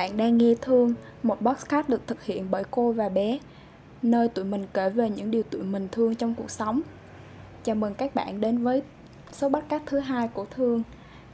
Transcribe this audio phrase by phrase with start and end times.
[0.00, 3.38] Bạn đang nghe Thương, một podcast được thực hiện bởi cô và bé,
[4.02, 6.80] nơi tụi mình kể về những điều tụi mình thương trong cuộc sống.
[7.64, 8.82] Chào mừng các bạn đến với
[9.32, 10.82] số podcast thứ hai của Thương.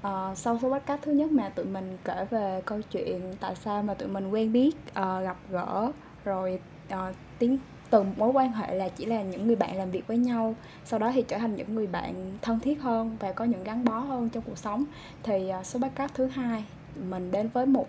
[0.02, 3.83] À, sau số podcast thứ nhất mà tụi mình kể về câu chuyện tại sao
[3.83, 5.93] mà tụi mình quen biết, à, gặp gỡ,
[6.24, 7.59] rồi à, tiến
[7.91, 10.55] từ mối quan hệ là chỉ là những người bạn làm việc với nhau
[10.85, 13.85] sau đó thì trở thành những người bạn thân thiết hơn và có những gắn
[13.85, 14.85] bó hơn trong cuộc sống
[15.23, 16.65] thì uh, số podcast thứ hai
[17.09, 17.87] mình đến với một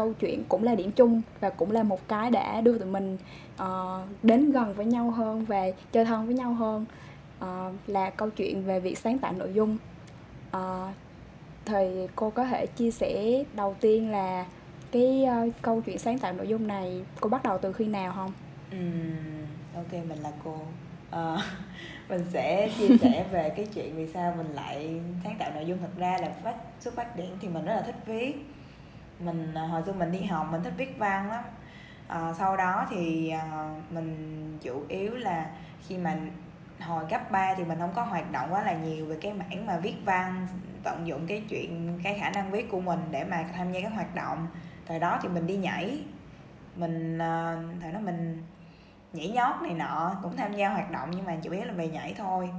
[0.00, 3.18] câu chuyện cũng là điểm chung và cũng là một cái đã đưa tụi mình
[3.62, 3.66] uh,
[4.22, 6.84] đến gần với nhau hơn và chơi thân với nhau hơn
[7.44, 9.76] uh, là câu chuyện về việc sáng tạo nội dung.
[10.50, 10.94] Ờ, uh,
[11.64, 14.46] thì cô có thể chia sẻ đầu tiên là
[14.92, 18.12] cái uh, câu chuyện sáng tạo nội dung này cô bắt đầu từ khi nào
[18.12, 18.32] không?
[18.76, 20.54] Uhm, ok mình là cô.
[21.10, 21.40] Uh,
[22.08, 25.78] mình sẽ chia sẻ về cái chuyện vì sao mình lại sáng tạo nội dung.
[25.78, 28.34] Thật ra là phát xuất phát điểm thì mình rất là thích viết
[29.20, 31.44] mình à, hồi xưa mình đi học mình thích viết văn lắm.
[32.08, 35.46] À, sau đó thì à, mình chủ yếu là
[35.88, 36.16] khi mà
[36.80, 39.66] hồi cấp 3 thì mình không có hoạt động quá là nhiều về cái mảng
[39.66, 40.46] mà viết văn
[40.82, 43.92] tận dụng cái chuyện cái khả năng viết của mình để mà tham gia các
[43.92, 44.46] hoạt động.
[44.86, 45.98] Thời đó thì mình đi nhảy
[46.76, 48.42] mình à, thời đó mình
[49.12, 51.88] nhảy nhót này nọ cũng tham gia hoạt động nhưng mà chủ yếu là về
[51.88, 52.50] nhảy thôi.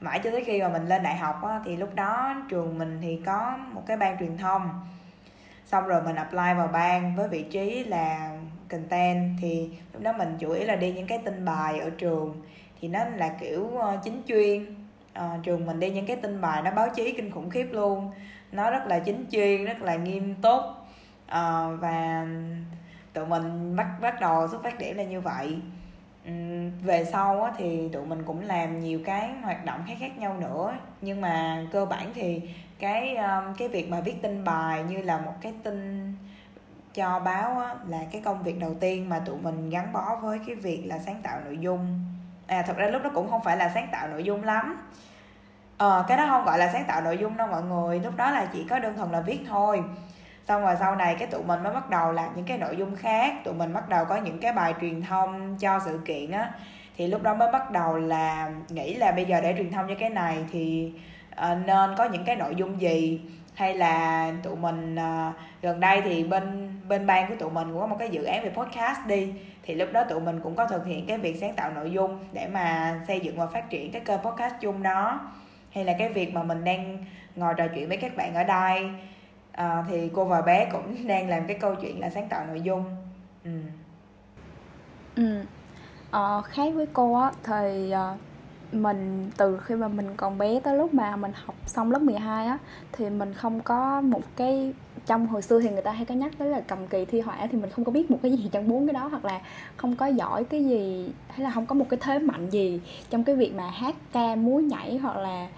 [0.00, 2.98] Mãi cho tới khi mà mình lên đại học á, thì lúc đó trường mình
[3.02, 4.70] thì có một cái ban truyền thông
[5.66, 8.38] xong rồi mình apply vào ban với vị trí là
[8.70, 9.38] content.
[9.40, 12.42] Thì lúc đó mình chủ yếu là đi những cái tin bài ở trường.
[12.80, 14.66] Thì nó là kiểu ờ, chính chuyên.
[15.12, 18.10] À, trường mình đi những cái tin bài nó báo chí kinh khủng khiếp luôn.
[18.52, 20.60] Nó rất là chính chuyên rất là nghiêm túc.
[21.26, 22.26] À, và
[23.12, 25.58] tụi mình bắt bắt đầu xuất phát điểm là như vậy.
[26.82, 30.36] Về sau á, thì tụi mình cũng làm nhiều cái hoạt động khác khác nhau
[30.40, 30.74] nữa.
[31.00, 32.40] Nhưng mà cơ bản thì
[32.82, 36.12] cái um, cái việc mà viết tin bài như là một cái tin
[36.94, 40.40] cho báo á, là cái công việc đầu tiên mà tụi mình gắn bó với
[40.46, 42.00] cái việc là sáng tạo nội dung.
[42.46, 44.88] À thật ra lúc đó cũng không phải là sáng tạo nội dung lắm.
[45.78, 48.30] Ờ cái đó không gọi là sáng tạo nội dung đâu mọi người lúc đó
[48.30, 49.82] là chỉ có đơn thuần là viết thôi.
[50.48, 52.96] Xong rồi sau này cái tụi mình mới bắt đầu làm những cái nội dung
[52.96, 56.50] khác tụi mình bắt đầu có những cái bài truyền thông cho sự kiện á.
[56.96, 59.94] Thì lúc đó mới bắt đầu là nghĩ là bây giờ để truyền thông cho
[59.98, 60.92] cái này thì
[61.36, 63.20] Ờ, nên có những cái nội dung gì?
[63.54, 65.32] Hay là tụi mình ờ,
[65.62, 68.44] gần đây thì bên bên ban của tụi mình cũng có một cái dự án
[68.44, 69.32] về podcast đi.
[69.62, 72.18] Thì lúc đó tụi mình cũng có thực hiện cái việc sáng tạo nội dung
[72.32, 75.20] để mà xây dựng và phát triển cái kênh podcast chung đó.
[75.72, 77.04] Hay là cái việc mà mình đang
[77.36, 78.90] ngồi trò chuyện với các bạn ở đây.
[79.52, 82.60] À, thì cô và bé cũng đang làm cái câu chuyện là sáng tạo nội
[82.60, 82.84] dung.
[83.44, 83.50] Ừ.
[85.16, 85.44] Ừ.
[86.10, 88.18] Ờ, khác với cô á thì uh,
[88.72, 92.46] mình từ khi mà mình còn bé tới lúc mà mình học xong lớp 12
[92.46, 92.58] á
[92.92, 94.72] thì mình không có một cái
[95.06, 97.46] trong hồi xưa thì người ta hay có nhắc tới là cầm kỳ thi họa
[97.50, 99.40] thì mình không có biết một cái gì trong bốn cái đó hoặc là
[99.76, 103.24] không có giỏi cái gì hay là không có một cái thế mạnh gì trong
[103.24, 105.48] cái việc mà hát ca múa nhảy hoặc là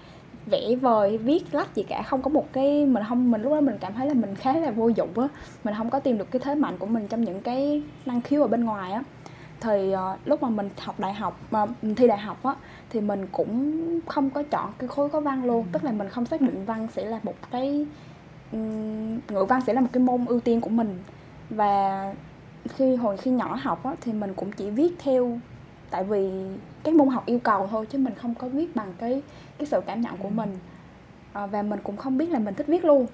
[0.47, 2.03] vẽ vời viết lách gì cả.
[2.03, 4.53] Không có một cái mình không mình lúc đó mình cảm thấy là mình khá
[4.53, 5.29] là vô dụng á.
[5.65, 8.43] Mình không có tìm được cái thế mạnh của mình trong những cái năng khiếu
[8.43, 9.03] ở bên ngoài á.
[9.61, 12.55] Thì uh, lúc mà mình học đại học mà uh, thi đại học á
[12.95, 15.67] thì mình cũng không có chọn cái khối có văn luôn.
[15.73, 17.87] Tức là mình không xác định văn sẽ là một cái
[18.53, 20.99] um, ngữ văn sẽ là một cái môn ưu tiên của mình.
[21.51, 22.15] Và
[22.69, 25.39] khi hồi khi nhỏ học á thì mình cũng chỉ viết theo
[25.91, 26.31] tại vì
[26.83, 29.23] cái môn học yêu cầu thôi chứ mình không có viết bằng cái
[29.59, 30.59] cái sự cảm nhận của mình.
[31.33, 33.07] À, và mình cũng không biết là mình thích viết luôn.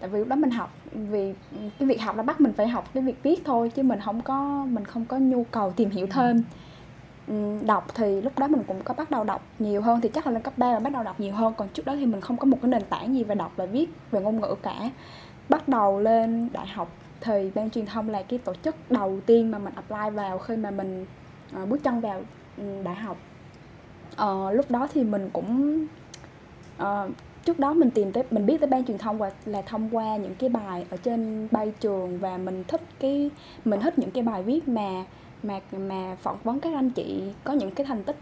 [0.00, 1.34] Tại vì lúc đó mình học vì
[1.78, 4.20] cái việc học đã bắt mình phải học cái việc viết thôi chứ mình không
[4.20, 6.42] có mình không có nhu cầu tìm hiểu thêm
[7.28, 10.26] Ừ, đọc thì lúc đó mình cũng có bắt đầu đọc nhiều hơn thì chắc
[10.26, 11.54] là lên cấp 3 và bắt đầu đọc nhiều hơn.
[11.56, 13.66] Còn trước đó thì mình không có một cái nền tảng gì về đọc và
[13.66, 14.90] viết về ngôn ngữ cả.
[15.48, 16.88] Bắt đầu lên đại học
[17.20, 20.56] thì ban truyền thông là cái tổ chức đầu tiên mà mình apply vào khi
[20.56, 21.06] mà mình
[21.62, 22.22] uh, bước chân vào
[22.56, 23.16] ừ, đại học.
[24.22, 25.86] Uh, lúc đó thì mình cũng
[26.82, 27.10] uh,
[27.44, 30.16] trước đó mình tìm tới mình biết tới ban truyền thông và là thông qua
[30.16, 33.30] những cái bài ở trên bay trường và mình thích cái
[33.64, 35.04] mình thích những cái bài viết mà
[35.44, 38.16] mà mà phỏng vấn các anh chị có những cái thành tích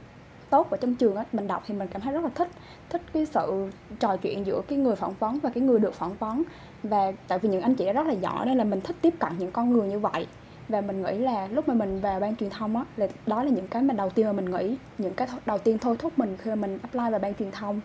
[0.51, 2.49] tốt ở trong trường á, mình đọc thì mình cảm thấy rất là thích
[2.91, 3.71] thích cái sự
[4.01, 6.43] trò chuyện giữa cái người phỏng vấn và cái người được phỏng vấn.
[6.83, 9.33] Và tại vì những anh chị rất là giỏi nên là mình thích tiếp cận
[9.39, 10.27] những con người như vậy.
[10.69, 13.51] Và mình nghĩ là lúc mà mình vào ban truyền thông á, là đó là
[13.51, 16.37] những cái mà đầu tiên mà mình nghĩ, những cái đầu tiên thôi thúc mình
[16.39, 17.81] khi mà mình apply vào ban truyền thông.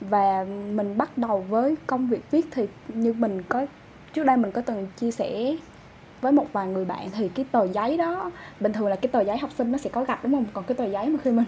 [0.00, 0.44] Và
[0.74, 3.66] mình bắt đầu với công việc viết thì như mình có,
[4.12, 5.56] trước đây mình có từng chia sẻ
[6.20, 8.30] với một vài người bạn thì cái tờ giấy đó
[8.60, 10.44] bình thường là cái tờ giấy học sinh nó sẽ có gạch đúng không?
[10.52, 11.44] Còn cái tờ giấy mà khi mình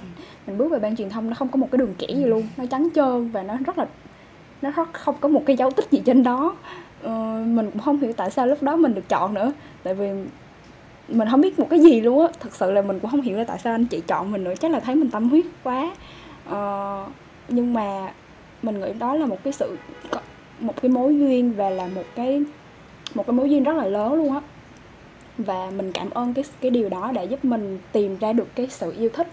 [0.46, 2.48] mình bước về ban truyền thông nó không có một cái đường kẻ gì luôn
[2.56, 3.86] nó trắng trơn và nó rất là
[4.62, 6.56] nó rất không có một cái dấu tích gì trên đó.
[7.02, 10.10] Ờ, mình cũng không hiểu tại sao lúc đó mình được chọn nữa tại vì
[11.08, 12.32] mình không biết một cái gì luôn á.
[12.40, 14.54] Thật sự là mình cũng không hiểu là tại sao anh chị chọn mình nữa
[14.60, 15.90] chắc là thấy mình tâm huyết quá.
[16.48, 17.04] Ờ,
[17.48, 18.12] nhưng mà
[18.62, 19.76] mình nghĩ đó là một cái sự
[20.60, 22.42] một cái mối duyên và là một cái
[23.14, 24.40] một cái mối duyên rất là lớn luôn á
[25.38, 28.66] và mình cảm ơn cái cái điều đó để giúp mình tìm ra được cái
[28.70, 29.28] sự yêu thích.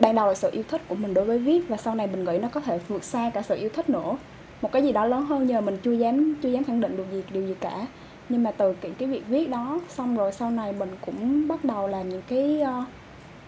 [0.00, 2.24] Ban đầu là sự yêu thích của mình đối với viết và sau này mình
[2.24, 4.16] nghĩ nó có thể vượt xa cả sự yêu thích nữa.
[4.62, 7.06] Một cái gì đó lớn hơn nhờ mình chưa dám chưa dám khẳng định được
[7.12, 7.86] gì điều gì cả.
[8.28, 11.64] Nhưng mà từ cái, cái việc viết đó xong rồi sau này mình cũng bắt
[11.64, 12.84] đầu làm những cái uh,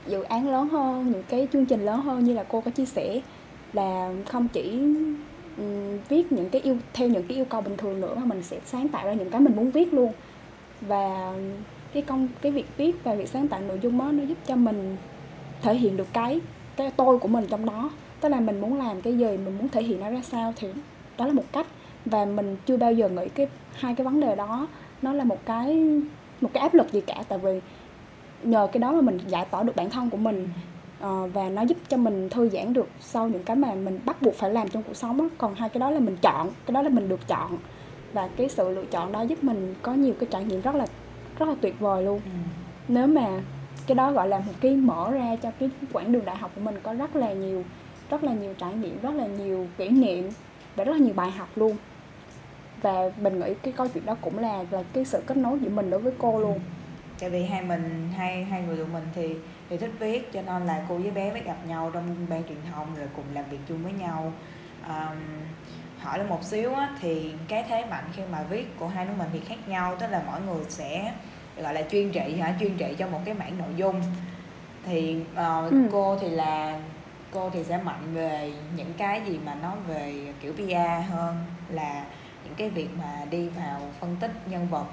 [0.06, 2.86] dự án lớn hơn những cái chương trình lớn hơn như là cô có chia
[2.86, 3.20] sẻ.
[3.72, 4.78] Là không chỉ
[5.58, 8.42] um, viết những cái yêu theo những cái yêu cầu bình thường nữa mà mình
[8.42, 10.12] sẽ sáng tạo ra những cái mình muốn viết luôn.
[10.80, 11.34] Và
[11.94, 14.56] cái công cái việc viết và việc sáng tạo nội dung đó nó giúp cho
[14.56, 14.96] mình
[15.62, 16.40] thể hiện được cái
[16.76, 17.90] cái tôi của mình trong đó.
[18.20, 20.68] Tức là mình muốn làm cái gì mình muốn thể hiện nó ra sao thì
[21.18, 21.66] đó là một cách.
[22.04, 24.66] Và mình chưa bao giờ nghĩ cái hai cái vấn đề đó
[25.02, 25.76] nó là một cái
[26.40, 27.22] một cái áp lực gì cả.
[27.28, 27.60] Tại vì
[28.42, 30.48] nhờ cái đó mà mình giải tỏa được bản thân của mình.
[31.06, 34.22] Uh, và nó giúp cho mình thư giãn được sau những cái mà mình bắt
[34.22, 35.28] buộc phải làm trong cuộc sống đó.
[35.38, 37.58] còn hai cái đó là mình chọn cái đó là mình được chọn.
[38.12, 40.86] Và cái sự lựa chọn đó giúp mình có nhiều cái trải nghiệm rất là
[41.42, 42.20] rất là tuyệt vời luôn.
[42.24, 42.30] Ừ.
[42.88, 43.26] nếu mà
[43.86, 46.60] cái đó gọi là một cái mở ra cho cái quãng đường đại học của
[46.60, 47.64] mình có rất là nhiều
[48.10, 50.30] rất là nhiều trải nghiệm rất là nhiều kỷ niệm
[50.76, 51.76] và rất là nhiều bài học luôn.
[52.82, 55.70] Và mình nghĩ cái câu chuyện đó cũng là là cái sự kết nối giữa
[55.70, 56.60] mình đối với cô luôn.
[57.20, 59.34] Tại vì hai mình hai hai người tụi mình thì
[59.70, 62.58] thì thích viết cho nên là cô với bé mới gặp nhau trong ban truyền
[62.72, 64.32] thông rồi cùng làm việc chung với nhau.
[64.88, 65.16] Um,
[66.02, 69.12] hỏi là một xíu á, thì cái thế mạnh khi mà viết của hai đứa
[69.18, 71.12] mình thì khác nhau tức là mỗi người sẽ
[71.56, 72.54] gọi là chuyên trị hả?
[72.60, 74.02] Chuyên trị cho một cái mảng nội dung.
[74.84, 75.76] Thì uh, ừ.
[75.92, 76.80] cô thì là
[77.30, 82.04] cô thì sẽ mạnh về những cái gì mà nó về kiểu PR hơn là
[82.44, 84.86] những cái việc mà đi vào phân tích nhân vật.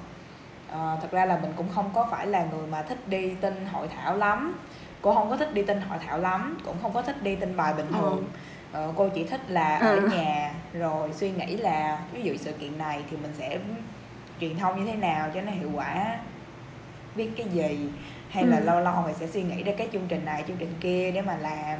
[0.70, 3.66] Uh, thật ra là mình cũng không có phải là người mà thích đi tin
[3.72, 4.60] hội thảo lắm.
[5.02, 7.58] Cô không có thích đi tin hội thảo lắm cũng không có thích đi tin
[7.58, 8.18] bài bình thường.
[8.18, 8.24] ừ
[8.72, 10.10] ờ, cô chỉ thích là ở ừ.
[10.16, 13.58] nhà rồi suy nghĩ là ví dụ sự kiện này thì mình sẽ
[14.40, 16.18] truyền thông như thế nào cho nó hiệu quả
[17.16, 17.90] biết cái gì
[18.30, 18.64] hay là ừ.
[18.64, 21.22] lâu lâu mình sẽ suy nghĩ ra cái chương trình này chương trình kia để
[21.22, 21.80] mà làm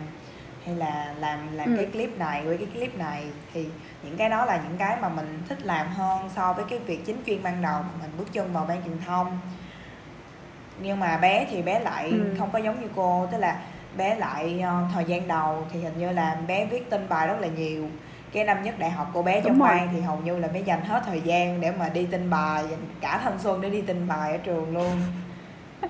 [0.66, 1.74] hay là làm làm ừ.
[1.78, 3.68] cái clip này với cái clip này thì
[4.04, 7.06] những cái đó là những cái mà mình thích làm hơn so với cái việc
[7.06, 9.40] chính chuyên ban đầu mà mình bước chân vào ban truyền thông
[10.82, 12.36] nhưng mà bé thì bé lại ừ.
[12.38, 13.62] không có giống như cô tức là
[13.98, 17.40] bé lại uh, thời gian đầu thì hình như là bé viết tin bài rất
[17.40, 17.88] là nhiều.
[18.32, 20.82] Cái năm nhất đại học của bé trong ban thì hầu như là bé dành
[20.82, 24.08] hết thời gian để mà đi tin bài dành cả thanh xuân để đi tin
[24.08, 24.92] bài ở trường luôn.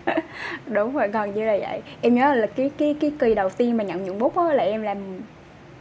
[0.65, 1.81] Đúng rồi gần như là vậy.
[2.01, 4.63] Em nhớ là cái cái cái kỳ đầu tiên mà nhận nhuận bút á là
[4.63, 5.21] em làm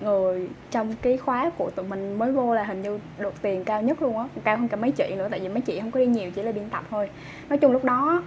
[0.01, 3.83] người trong cái khóa của tụi mình mới vô là hình như được tiền cao
[3.83, 4.25] nhất luôn á.
[4.45, 6.43] Cao hơn cả mấy chị nữa tại vì mấy chị không có đi nhiều chỉ
[6.43, 7.11] là biên tập thôi.
[7.49, 8.23] Nói chung lúc đó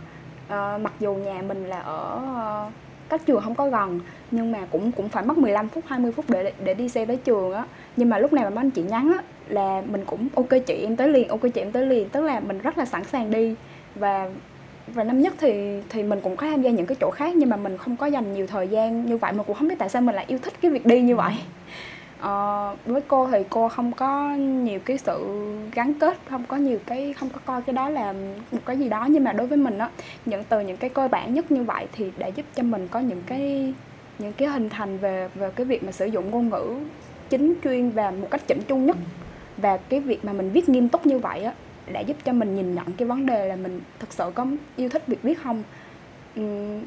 [0.46, 2.20] uh, mặc dù nhà mình là ở
[2.68, 2.74] uh,
[3.12, 4.00] cách trường không có gần,
[4.32, 7.18] nhưng mà cũng cũng phải mất 15 phút 20 phút để để đi xe tới
[7.18, 7.66] trường á.
[7.98, 10.74] Nhưng mà lúc này mà mấy anh chị nhắn á, là mình cũng ok chị,
[10.84, 12.10] em tới liền, ok chị, em tới liền.
[12.10, 13.56] Tức là mình rất là sẵn sàng đi.
[13.96, 14.30] Và
[14.88, 17.50] và năm nhất thì thì mình cũng có tham gia những cái chỗ khác, nhưng
[17.50, 19.34] mà mình không có dành nhiều thời gian như vậy.
[19.34, 21.34] Mà cũng không biết tại sao mình lại yêu thích cái việc đi như vậy
[22.22, 26.80] ờ, với cô thì cô không có nhiều cái sự gắn kết không có nhiều
[26.86, 28.14] cái không có coi cái đó là
[28.52, 29.08] một cái gì đó.
[29.10, 29.90] Nhưng mà đối với mình á
[30.26, 33.00] những từ những cái cơ bản nhất như vậy thì đã giúp cho mình có
[33.00, 33.74] những cái
[34.20, 36.76] những cái hình thành về về cái việc mà sử dụng ngôn ngữ
[37.30, 38.98] chính chuyên và một cách chỉnh chu nhất.
[39.58, 41.54] Và cái việc mà mình viết nghiêm túc như vậy á
[41.94, 44.90] đã giúp cho mình nhìn nhận cái vấn đề là mình thực sự có yêu
[44.90, 45.64] thích việc viết không.
[46.40, 46.84] Uhm,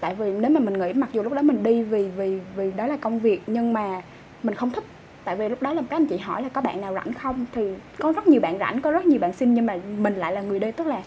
[0.00, 2.70] tại vì nếu mà mình nghĩ mặc dù lúc đó mình đi vì vì vì
[2.76, 4.02] đó là công việc nhưng mà
[4.48, 4.84] mình không thích.
[5.24, 7.46] Tại vì lúc đó là các anh chị hỏi là có bạn nào rảnh không?
[7.52, 7.62] Thì
[7.98, 10.40] có rất nhiều bạn rảnh có rất nhiều bạn xin nhưng mà mình lại là
[10.40, 11.02] người đi tức là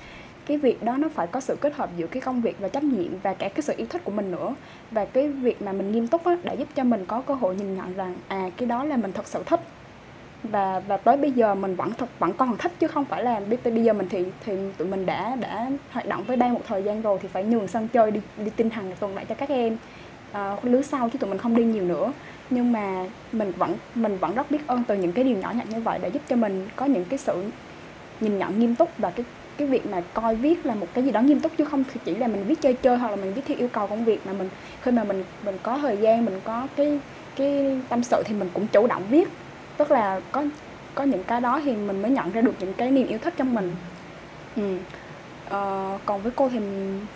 [0.45, 2.83] cái việc đó nó phải có sự kết hợp giữa cái công việc và trách
[2.83, 4.55] nhiệm và cả cái sự yêu thích của mình nữa.
[4.91, 7.55] Và cái việc mà mình nghiêm túc á đã giúp cho mình có cơ hội
[7.55, 9.59] nhìn nhận rằng à cái đó là mình thật sự thích.
[10.43, 13.39] Và và tới bây giờ mình vẫn thật vẫn còn thích chứ không phải là
[13.39, 16.61] bây, bây giờ mình thì thì tụi mình đã đã hoạt động với ban một
[16.67, 19.35] thời gian rồi thì phải nhường sân chơi đi đi tinh thần tuần lại cho
[19.35, 19.77] các em.
[20.31, 22.11] À, lứa sau chứ tụi mình không đi nhiều nữa
[22.51, 25.67] nhưng mà mình vẫn mình vẫn rất biết ơn từ những cái điều nhỏ nhặt
[25.69, 27.51] như vậy để giúp cho mình có những cái sự
[28.19, 29.25] nhìn nhận nghiêm túc và cái
[29.57, 32.15] cái việc mà coi viết là một cái gì đó nghiêm túc chứ không chỉ
[32.15, 34.33] là mình viết chơi chơi hoặc là mình viết theo yêu cầu công việc mà
[34.33, 34.49] mình
[34.81, 37.01] khi mà mình mình có thời gian mình có cái
[37.35, 39.29] cái tâm sự thì mình cũng chủ động viết.
[39.77, 40.45] Tức là có
[40.95, 43.33] có những cái đó thì mình mới nhận ra được những cái niềm yêu thích
[43.37, 43.77] trong mình.
[44.55, 44.85] Ừ.
[45.51, 46.59] ờ, còn với cô thì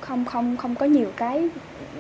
[0.02, 1.50] không không không có nhiều cái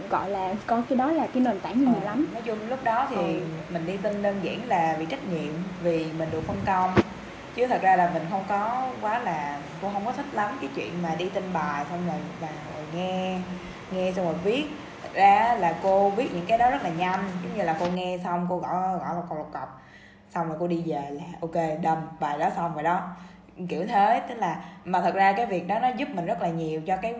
[0.09, 2.25] gọi là coi cái đó là cái nền tảng nhiều ờ, lắm.
[2.33, 3.45] nói chung lúc đó thì ừ.
[3.69, 6.93] mình đi tin đơn giản là vì trách nhiệm vì mình được phân công.
[7.55, 10.69] Chứ thật ra là mình không có quá là cô không có thích lắm cái
[10.75, 13.39] chuyện mà đi tin bài xong rồi và rồi nghe
[13.91, 14.65] nghe xong rồi viết.
[15.03, 17.85] Thật ra là cô viết những cái đó rất là nhanh giống như là cô
[17.87, 19.81] nghe xong cô gõ gõ một cọc một cọc
[20.29, 23.09] xong rồi cô đi về là ok đâm bài đó xong rồi đó
[23.69, 26.49] kiểu thế, tức là, mà thật ra cái việc đó nó giúp mình rất là
[26.49, 27.13] nhiều cho cái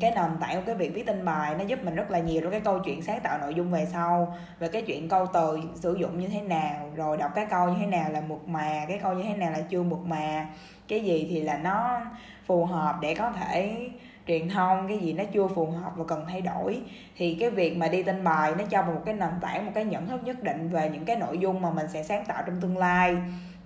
[0.00, 2.40] cái nền tảng của cái việc viết tin bài, nó giúp mình rất là nhiều
[2.40, 5.58] trong cái câu chuyện sáng tạo nội dung về sau, về cái chuyện câu từ
[5.74, 8.84] sử dụng như thế nào, rồi đọc cái câu như thế nào là mượt mà,
[8.88, 10.46] cái câu như thế nào là chưa mượt mà.
[10.88, 12.00] Cái gì thì là nó
[12.46, 13.88] phù hợp để có thể
[14.26, 16.80] truyền thông, cái gì nó chưa phù hợp và cần thay đổi.
[17.16, 19.72] Thì cái việc mà đi tin bài nó cho mình một cái nền tảng, một
[19.74, 22.42] cái nhận thức nhất định về những cái nội dung mà mình sẽ sáng tạo
[22.46, 23.16] trong tương lai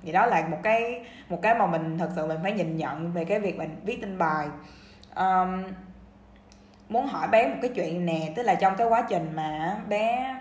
[0.03, 3.13] thì đó là một cái một cái mà mình thật sự mình phải nhìn nhận
[3.13, 4.47] về cái việc mình viết tin bài.
[5.17, 5.63] Um,
[6.89, 10.37] muốn hỏi bé một cái chuyện nè tức là trong cái quá trình mà bé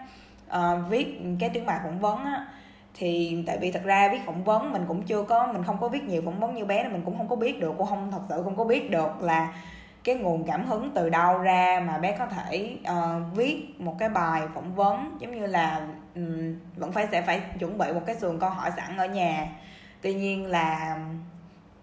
[0.49, 2.45] uh, viết cái tiếng bài phỏng vấn á
[2.93, 5.87] thì tại vì thật ra viết phỏng vấn mình cũng chưa có mình không có
[5.89, 7.75] viết nhiều phỏng vấn như bé nên mình cũng không có biết được.
[7.77, 9.53] Cô không thật sự không có biết được là
[10.03, 14.09] cái nguồn cảm hứng từ đâu ra mà bé có thể uh, viết một cái
[14.09, 18.15] bài phỏng vấn giống như là um, vẫn phải sẽ phải chuẩn bị một cái
[18.15, 19.47] sườn câu hỏi sẵn ở nhà
[20.01, 20.97] tuy nhiên là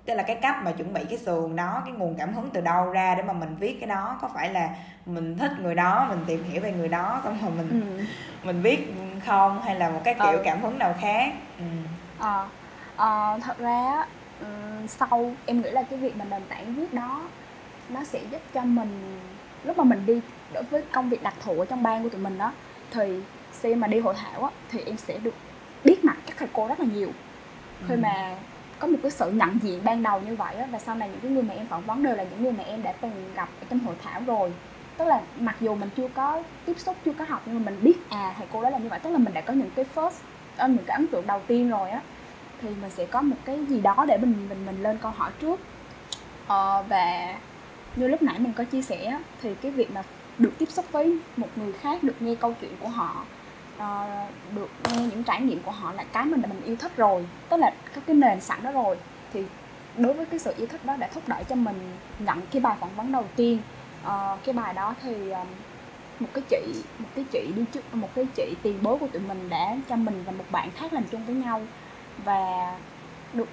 [0.04, 2.60] tức là cái cách mà chuẩn bị cái sườn đó cái nguồn cảm hứng từ
[2.60, 4.70] đâu ra để mà mình viết cái đó có phải là
[5.06, 8.04] mình thích người đó mình tìm hiểu về người đó xong rồi mình ừ.
[8.42, 8.94] mình viết
[9.26, 10.42] không hay là một cái kiểu ừ.
[10.44, 11.64] cảm hứng nào khác ừ.
[12.18, 12.48] à,
[12.96, 14.06] à, thật ra
[14.88, 17.28] sau em nghĩ là cái việc mà nền tảng viết đó
[17.90, 19.18] nó sẽ giúp cho mình
[19.64, 20.20] lúc mà mình đi
[20.52, 22.52] đối với công việc đặc thù ở trong ban của tụi mình đó
[22.90, 23.20] thì
[23.60, 25.34] khi mà đi hội thảo á, thì em sẽ được
[25.84, 27.08] biết mặt các thầy cô rất là nhiều.
[27.88, 28.00] Khi ừ.
[28.02, 28.36] mà
[28.78, 31.20] có một cái sự nhận diện ban đầu như vậy á, và sau này những
[31.20, 33.48] cái người mà em phỏng vấn đều là những người mà em đã từng gặp
[33.60, 34.52] ở trong hội thảo rồi.
[34.96, 37.80] Tức là mặc dù mình chưa có tiếp xúc chưa có học nhưng mà mình
[37.82, 38.98] biết à thầy cô đó là như vậy.
[38.98, 40.10] Tức là mình đã có những cái first
[40.56, 42.00] ờ, những cái ấn tượng đầu tiên rồi á
[42.62, 45.30] thì mình sẽ có một cái gì đó để mình mình mình lên câu hỏi
[45.40, 45.60] trước.
[46.46, 47.34] Ờ, và
[47.98, 50.02] như lúc nãy mình có chia sẻ thì cái việc mà
[50.38, 53.24] được tiếp xúc với một người khác được nghe câu chuyện của họ
[53.76, 57.26] uh, được nghe những trải nghiệm của họ là cái mình mình yêu thích rồi
[57.48, 58.96] tức là các cái nền sẵn đó rồi
[59.32, 59.44] thì
[59.98, 62.76] đối với cái sự yêu thích đó đã thúc đẩy cho mình nhận cái bài
[62.80, 63.58] phỏng vấn đầu tiên.
[64.06, 65.46] Uh, cái bài đó thì um,
[66.20, 69.22] một cái chị một cái chị đi trước một cái chị tiền bối của tụi
[69.22, 71.62] mình đã cho mình và một bạn khác làm chung với nhau.
[72.24, 72.72] Và
[73.32, 73.48] được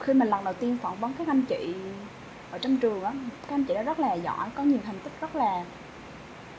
[0.00, 1.74] khi mình lần đầu tiên phỏng vấn các anh chị
[2.50, 3.12] ở trong trường á
[3.48, 5.64] các anh chị đó rất là giỏi có nhiều thành tích rất là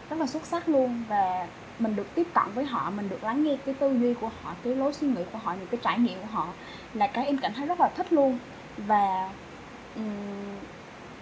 [0.09, 1.03] rất là xuất sắc luôn.
[1.09, 1.47] Và
[1.79, 4.53] mình được tiếp cận với họ mình được lắng nghe cái tư duy của họ
[4.63, 6.47] cái lối suy nghĩ của họ những cái trải nghiệm của họ
[6.93, 8.39] là cái em cảm thấy rất là thích luôn.
[8.77, 9.29] Và
[9.95, 10.55] um,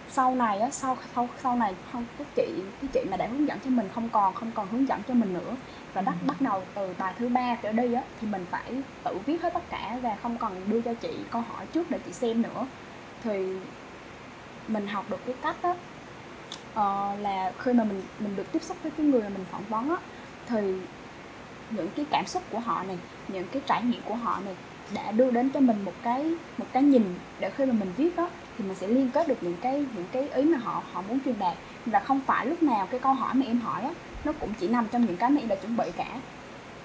[0.10, 3.48] sau này á sau sau sau này không cái chị cái chị mà đã hướng
[3.48, 5.56] dẫn cho mình không còn không còn hướng dẫn cho mình nữa.
[5.94, 8.72] Và bắt bắt đầu từ bài thứ ba trở đi á thì mình phải
[9.04, 12.00] tự viết hết tất cả và không cần đưa cho chị câu hỏi trước để
[12.06, 12.66] chị xem nữa.
[13.24, 13.48] Thì
[14.68, 15.78] mình học được cái cách đó uh,
[16.74, 19.64] ờ, là khi mà mình mình được tiếp xúc với cái người mà mình phỏng
[19.70, 19.98] vấn á
[20.48, 20.74] thì
[21.70, 24.56] những cái cảm xúc của họ này những cái trải nghiệm của họ này
[24.94, 28.16] đã đưa đến cho mình một cái một cái nhìn để khi mà mình viết
[28.16, 31.02] đó thì mình sẽ liên kết được những cái những cái ý mà họ họ
[31.02, 31.58] muốn truyền đạt.
[31.86, 33.92] Và không phải lúc nào cái câu hỏi mà em hỏi á
[34.26, 36.20] nó cũng chỉ nằm trong những cái mà em đã chuẩn bị cả.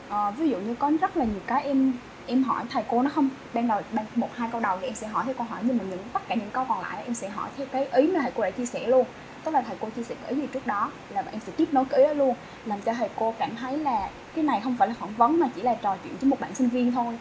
[0.08, 1.92] À, ví dụ như có rất là nhiều cái em
[2.26, 4.94] em hỏi thầy cô nó không ban đầu ban một hai câu đầu thì em
[4.94, 7.14] sẽ hỏi theo câu hỏi nhưng mà những tất cả những câu còn lại em
[7.14, 9.04] sẽ hỏi theo cái ý mà thầy cô đã chia sẻ luôn.
[9.44, 11.68] Tức là thầy cô chia sẻ cái ý gì trước đó là em sẽ tiếp
[11.72, 12.34] nối cái ý đó luôn
[12.64, 15.48] làm cho thầy cô cảm thấy là cái này không phải là phỏng vấn mà
[15.54, 17.18] chỉ là trò chuyện với một bạn sinh viên thôi.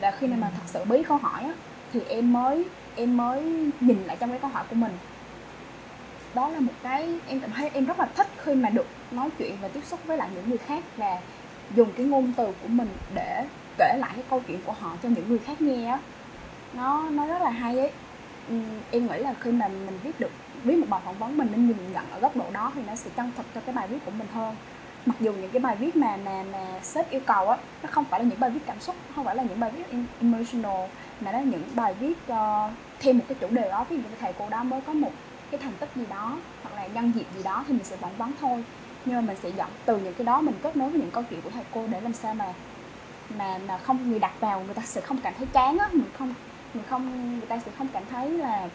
[0.00, 1.52] Và khi nào mà thật sự bí câu hỏi á,
[1.92, 2.64] thì em mới
[2.96, 3.42] em mới
[3.80, 4.92] nhìn lại trong cái câu hỏi của mình.
[6.34, 9.28] Đó là một cái em cảm thấy em rất là thích khi mà được nói
[9.38, 11.18] chuyện và tiếp xúc với lại những người khác và
[11.74, 13.44] dùng cái ngôn từ của mình để
[13.78, 15.98] kể lại cái câu chuyện của họ cho những người khác nghe á.
[16.72, 17.90] Nó nó rất là hay ấy.
[18.90, 20.30] Em nghĩ là khi mà mình viết được
[20.64, 22.94] viết một bài phỏng vấn mình nên nhìn nhận ở góc độ đó thì nó
[22.94, 24.56] sẽ chân thực cho cái bài viết của mình hơn.
[25.06, 28.04] Mặc dù những cái bài viết mà mà mà sếp yêu cầu á nó không
[28.04, 29.84] phải là những bài viết cảm xúc không phải là những bài viết
[30.20, 30.88] emotional
[31.20, 33.84] mà nó là những bài viết uh, thêm một cái chủ đề đó.
[33.88, 35.12] Ví dụ như thầy cô đó mới có một
[35.50, 38.16] cái thành tích gì đó hoặc là nhân dịp gì đó thì mình sẽ phỏng
[38.18, 38.64] vấn thôi.
[39.04, 41.22] Nhưng mà mình sẽ dẫn từ những cái đó mình kết nối với những câu
[41.30, 42.52] chuyện của thầy cô để làm sao mà
[43.28, 45.88] mà mà không người đặt vào người ta sẽ không cảm thấy chán á.
[45.92, 46.34] Mình không
[46.74, 48.68] mình không người ta sẽ không cảm thấy là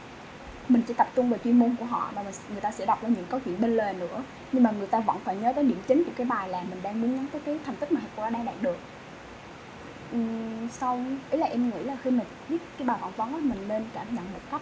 [0.70, 3.14] mình chỉ tập trung vào chuyên môn của họ mà người ta sẽ đọc lên
[3.14, 4.24] những câu chuyện bên lề nữa.
[4.52, 6.82] Nhưng mà người ta vẫn phải nhớ tới điểm chính của cái bài là mình
[6.82, 8.78] đang muốn nhắn tới cái thành tích mà cô đã đang đạt được.
[10.16, 13.38] Uhm, sau ý là em nghĩ là khi mình viết cái bài phỏng vấn đó,
[13.38, 14.62] mình nên cảm nhận một cách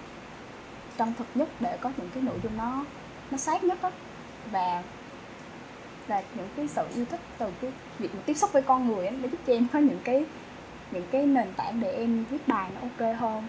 [0.98, 2.86] chân thực nhất để có những cái nội dung nó
[3.32, 3.91] nó sát nhất đó.
[4.51, 4.84] và
[6.08, 9.08] là những cái sự yêu thích từ cái việc mà tiếp xúc với con người
[9.08, 10.26] ấy, để giúp cho em có những cái
[10.92, 13.48] những cái nền tảng để em viết bài nó ok hơn.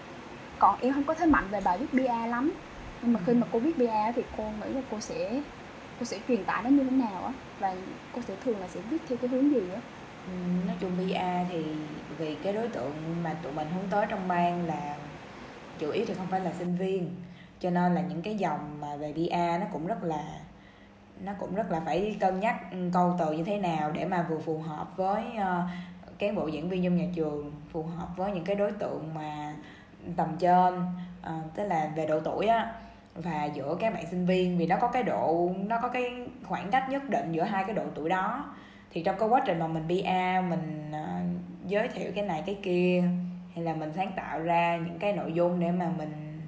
[0.59, 2.51] Còn em không có thế mạnh về bài viết BA lắm.
[3.01, 5.41] Nhưng mà khi mà cô viết BA thì cô nghĩ là cô sẽ
[5.99, 7.75] cô sẽ truyền tải nó như thế nào á và
[8.15, 9.81] cô sẽ thường là sẽ viết theo cái hướng gì á.
[10.27, 10.33] Ừ,
[10.67, 11.63] nói chung BA thì
[12.17, 14.95] vì cái đối tượng mà tụi mình hướng tới trong ban là
[15.79, 17.15] chủ yếu thì không phải là sinh viên.
[17.59, 20.23] Cho nên là những cái dòng mà về BA nó cũng rất là
[21.23, 24.25] nó cũng rất là phải cân nhắc ừ, câu từ như thế nào để mà
[24.29, 25.69] vừa phù hợp với uh,
[26.19, 29.55] cán bộ diễn viên trong nhà trường phù hợp với những cái đối tượng mà
[30.15, 30.73] tầm trên
[31.21, 32.73] uh, tức là về độ tuổi á
[33.15, 34.57] và giữa các bạn sinh viên.
[34.57, 37.75] Vì nó có cái độ nó có cái khoảng cách nhất định giữa hai cái
[37.75, 38.55] độ tuổi đó.
[38.91, 42.57] Thì trong cái quá trình mà mình PA mình uh, giới thiệu cái này cái
[42.63, 43.03] kia
[43.55, 46.41] hay là mình sáng tạo ra những cái nội dung để mà mình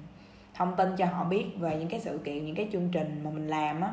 [0.54, 3.30] thông tin cho họ biết về những cái sự kiện những cái chương trình mà
[3.30, 3.92] mình làm á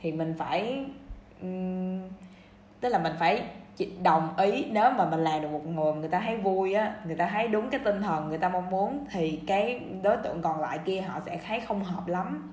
[0.00, 0.84] thì mình phải
[1.42, 2.00] um,
[2.80, 3.42] tức là mình phải
[4.02, 7.16] đồng ý nếu mà mình làm được một người người ta thấy vui á người
[7.16, 10.60] ta thấy đúng cái tinh thần người ta mong muốn thì cái đối tượng còn
[10.60, 12.52] lại kia họ sẽ thấy không hợp lắm.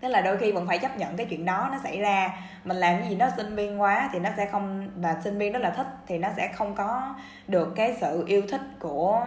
[0.00, 2.34] Tức là đôi khi vẫn phải chấp nhận cái chuyện đó nó xảy ra.
[2.64, 5.52] Mình làm cái gì nó sinh viên quá thì nó sẽ không và sinh viên
[5.52, 7.14] rất là thích thì nó sẽ không có
[7.48, 9.26] được cái sự yêu thích của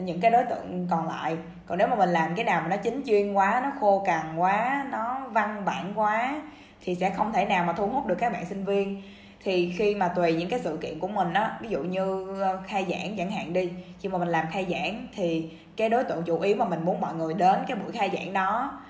[0.00, 1.36] những cái đối tượng còn lại.
[1.66, 4.36] Còn nếu mà mình làm cái nào mà nó chính chuyên quá, nó khô cằn
[4.36, 6.42] quá, nó văn bản quá,
[6.84, 9.02] thì sẽ không thể nào mà thu hút được các bạn sinh viên.
[9.44, 12.58] Thì khi mà tùy những cái sự kiện của mình á, ví dụ như ờ,
[12.66, 16.22] khai giảng chẳng hạn đi, khi mà mình làm khai giảng thì cái đối tượng
[16.22, 18.80] chủ yếu mà mình muốn mọi người đến cái buổi khai giảng đó,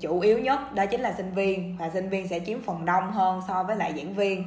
[0.00, 3.12] chủ yếu nhất đó chính là sinh viên, và sinh viên sẽ chiếm phần đông
[3.12, 4.44] hơn so với lại giảng viên.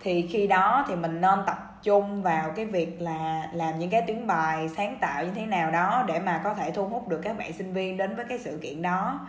[0.00, 4.02] Thì khi đó thì mình nên tập trung vào cái việc là làm những cái
[4.02, 7.20] tuyến bài sáng tạo như thế nào đó để mà có thể thu hút được
[7.22, 9.20] các bạn sinh viên đến với cái sự kiện đó.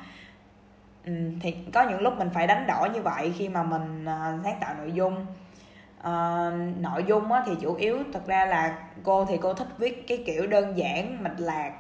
[1.06, 4.44] Ừ, thì có những lúc mình phải đánh đổi như vậy khi mà mình uh,
[4.44, 5.26] sáng tạo nội dung.
[6.00, 10.08] Uh, nội dung á, thì chủ yếu thật ra là cô thì cô thích viết
[10.08, 11.72] cái kiểu đơn giản mạch lạc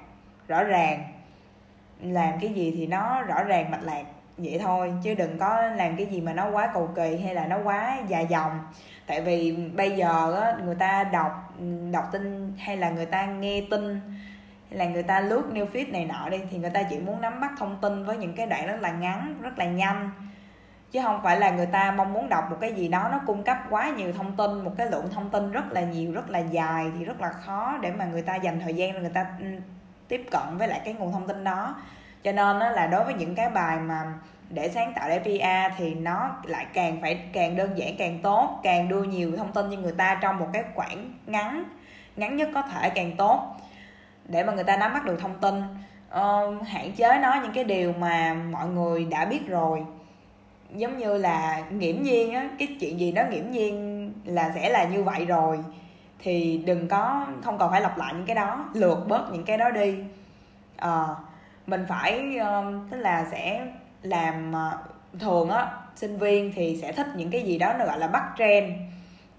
[0.47, 1.03] rõ ràng.
[2.01, 4.03] Làm cái gì thì nó rõ ràng mạch lạc
[4.37, 7.47] vậy thôi chứ đừng có làm cái gì mà nó quá cầu kỳ hay là
[7.47, 8.59] nó quá dài dòng
[9.07, 11.53] tại vì bây giờ á, người ta đọc
[11.91, 14.01] đọc tin hay là người ta nghe tin
[14.69, 17.21] hay là người ta lướt new feed này nọ đi thì người ta chỉ muốn
[17.21, 20.09] nắm bắt thông tin với những cái đoạn rất là ngắn rất là nhanh.
[20.91, 23.43] Chứ không phải là người ta mong muốn đọc một cái gì đó nó cung
[23.43, 26.39] cấp quá nhiều thông tin một cái lượng thông tin rất là nhiều rất là
[26.39, 29.25] dài thì rất là khó để mà người ta dành thời gian để người ta
[29.39, 29.45] ừ,
[30.07, 31.75] tiếp cận với lại cái nguồn thông tin đó.
[32.23, 34.13] Cho nên đó là đối với những cái bài mà
[34.49, 38.59] để sáng tạo để PR thì nó lại càng phải càng đơn giản càng tốt
[38.63, 41.63] càng đưa nhiều thông tin cho người ta trong một cái khoảng ngắn
[42.15, 43.55] ngắn nhất có thể càng tốt
[44.27, 45.63] để mà người ta nắm bắt được thông tin.
[46.15, 49.85] Uh, hạn chế nói những cái điều mà mọi người đã biết rồi.
[50.75, 54.83] Giống như là nghiễm nhiên á cái chuyện gì nó nghiễm nhiên là sẽ là
[54.83, 55.59] như vậy rồi
[56.19, 59.57] thì đừng có không còn phải lặp lại những cái đó lược bớt những cái
[59.57, 59.95] đó đi.
[60.85, 61.17] Uh,
[61.67, 63.67] mình phải uh, tức là sẽ
[64.05, 64.77] làm ờ,
[65.19, 68.23] thường á sinh viên thì sẽ thích những cái gì đó nó gọi là bắt
[68.37, 68.73] trend.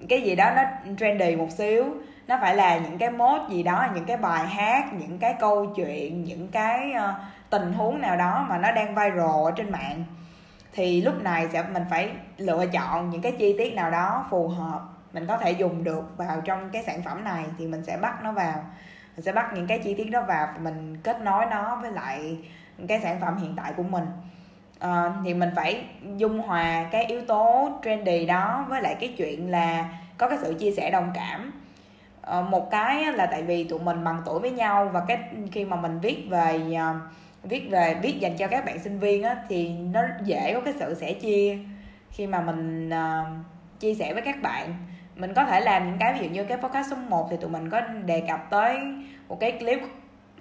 [0.09, 0.62] Cái gì đó nó
[0.98, 1.85] trendy một xíu.
[2.26, 5.66] Nó phải là những cái mốt gì đó những cái bài hát những cái câu
[5.76, 7.14] chuyện những cái uh,
[7.50, 10.05] tình huống nào đó mà nó đang viral ở trên mạng.
[10.72, 14.48] Thì lúc này sẽ mình phải lựa chọn những cái chi tiết nào đó phù
[14.48, 14.81] hợp
[15.16, 18.22] mình có thể dùng được vào trong cái sản phẩm này thì mình sẽ bắt
[18.22, 18.64] nó vào.
[19.16, 21.92] Mình sẽ bắt những cái chi tiết đó vào và mình kết nối nó với
[21.92, 22.38] lại
[22.88, 24.05] cái sản phẩm hiện tại của mình
[24.78, 25.84] à, thì mình phải
[26.16, 30.54] dung hòa cái yếu tố trendy đó với lại cái chuyện là có cái sự
[30.58, 31.52] chia sẻ đồng cảm.
[32.22, 35.18] À, một cái là tại vì tụi mình bằng tuổi với nhau và cái
[35.52, 36.94] khi mà mình viết về ờ,
[37.42, 40.74] viết về viết dành cho các bạn sinh viên á, thì nó dễ có cái
[40.78, 41.58] sự sẻ chia
[42.10, 43.26] khi mà mình uh,
[43.80, 44.74] chia sẻ với các bạn.
[45.16, 47.50] Mình có thể làm những cái ví dụ như cái podcast số 1 thì tụi
[47.50, 48.78] mình có đề cập tới
[49.28, 49.80] một cái clip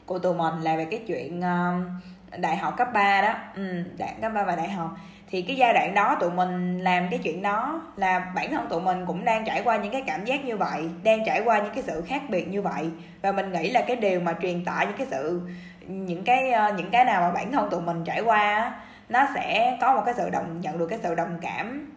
[0.06, 2.04] của tụi mình là về cái chuyện uh,
[2.38, 3.34] đại học cấp 3 đó.
[3.56, 4.90] Ừ, đại cấp 3 và đại học.
[5.30, 8.82] Thì cái giai đoạn đó tụi mình làm cái chuyện đó là bản thân tụi
[8.82, 11.74] mình cũng đang trải qua những cái cảm giác như vậy đang trải qua những
[11.74, 12.90] cái sự khác biệt như vậy.
[13.22, 15.42] Và mình nghĩ là cái điều mà truyền tải những cái sự
[15.88, 18.74] những cái ờ, những cái nào mà bản thân tụi mình trải qua
[19.10, 21.92] nó sẽ có một cái sự đồng nhận được cái sự đồng cảm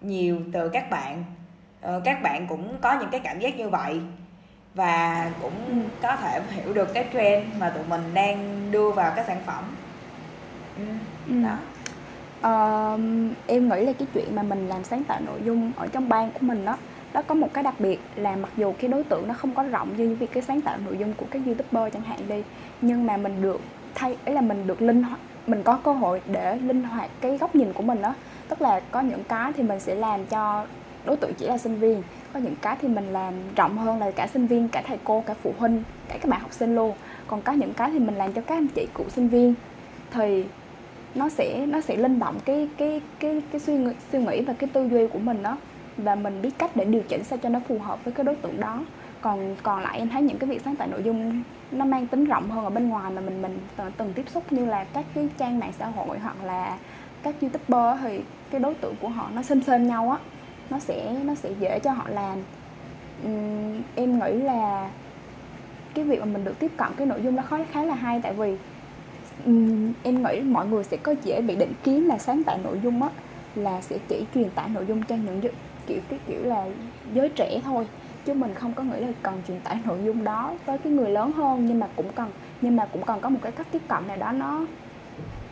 [0.00, 1.24] nhiều từ các bạn.
[1.80, 4.00] Ờ, các bạn cũng có những cái cảm giác như vậy
[4.76, 9.24] và cũng có thể hiểu được cái trend mà tụi mình đang đưa vào cái
[9.26, 9.64] sản phẩm
[10.76, 10.84] ừ.
[11.28, 11.34] ừ.
[11.42, 11.58] đó
[12.94, 13.00] uh,
[13.46, 16.30] em nghĩ là cái chuyện mà mình làm sáng tạo nội dung ở trong ban
[16.30, 16.76] của mình đó
[17.12, 19.62] đó có một cái đặc biệt là mặc dù cái đối tượng nó không có
[19.62, 22.42] rộng như việc cái sáng tạo nội dung của các youtuber chẳng hạn đi
[22.80, 23.60] nhưng mà mình được
[23.94, 27.38] thay ấy là mình được linh hoạt mình có cơ hội để linh hoạt cái
[27.38, 28.14] góc nhìn của mình đó
[28.48, 30.66] tức là có những cái thì mình sẽ làm cho
[31.04, 32.02] đối tượng chỉ là sinh viên
[32.36, 35.22] có những cái thì mình làm rộng hơn là cả sinh viên cả thầy cô
[35.26, 36.92] cả phụ huynh cả các bạn học sinh luôn.
[37.26, 39.54] Còn có những cái thì mình làm cho các anh chị cựu sinh viên
[40.10, 40.44] thì
[41.14, 44.52] nó sẽ nó sẽ linh động cái cái cái cái suy nghĩ, suy nghĩ và
[44.52, 45.56] cái tư duy của mình đó
[45.96, 48.34] và mình biết cách để điều chỉnh sao cho nó phù hợp với cái đối
[48.34, 48.80] tượng đó.
[49.20, 52.24] Còn còn lại em thấy những cái việc sáng tạo nội dung nó mang tính
[52.24, 53.58] rộng hơn ở bên ngoài mà mình mình
[53.96, 56.78] từng tiếp xúc như là các cái trang mạng xã hội hoặc là
[57.22, 58.20] các youtuber thì
[58.50, 60.18] cái đối tượng của họ nó xem xem nhau á
[60.70, 62.38] nó sẽ nó sẽ dễ cho họ làm.
[63.26, 64.90] Uhm, em nghĩ là
[65.94, 68.20] cái việc mà mình được tiếp cận cái nội dung đó khá khá là hay
[68.22, 68.56] tại vì
[69.44, 72.80] um, em nghĩ mọi người sẽ có dễ bị định kiến là sáng tạo nội
[72.82, 73.08] dung á
[73.54, 75.40] là sẽ chỉ truyền tải nội dung cho những
[75.86, 76.66] kiểu cái kiểu là
[77.12, 77.86] giới trẻ thôi
[78.24, 81.10] chứ mình không có nghĩ là cần truyền tải nội dung đó với cái người
[81.10, 83.82] lớn hơn nhưng mà cũng cần nhưng mà cũng cần có một cái cách tiếp
[83.88, 84.66] cận nào đó nó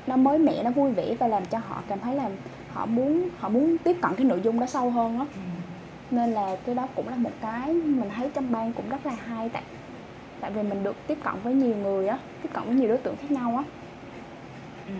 [0.06, 2.30] nó mới mẻ, nó vui vẻ và làm cho họ cảm thấy là
[2.66, 5.26] họ muốn họ muốn tiếp cận cái nội dung đó sâu hơn á.
[6.10, 9.12] Nên là cái đó cũng là một cái mình thấy trong ban cũng rất là
[9.14, 9.62] hay tại
[10.40, 12.98] tại vì mình được tiếp cận với nhiều người á, tiếp cận với nhiều đối
[12.98, 13.64] tượng khác nhau á.
[14.86, 14.92] Ừ.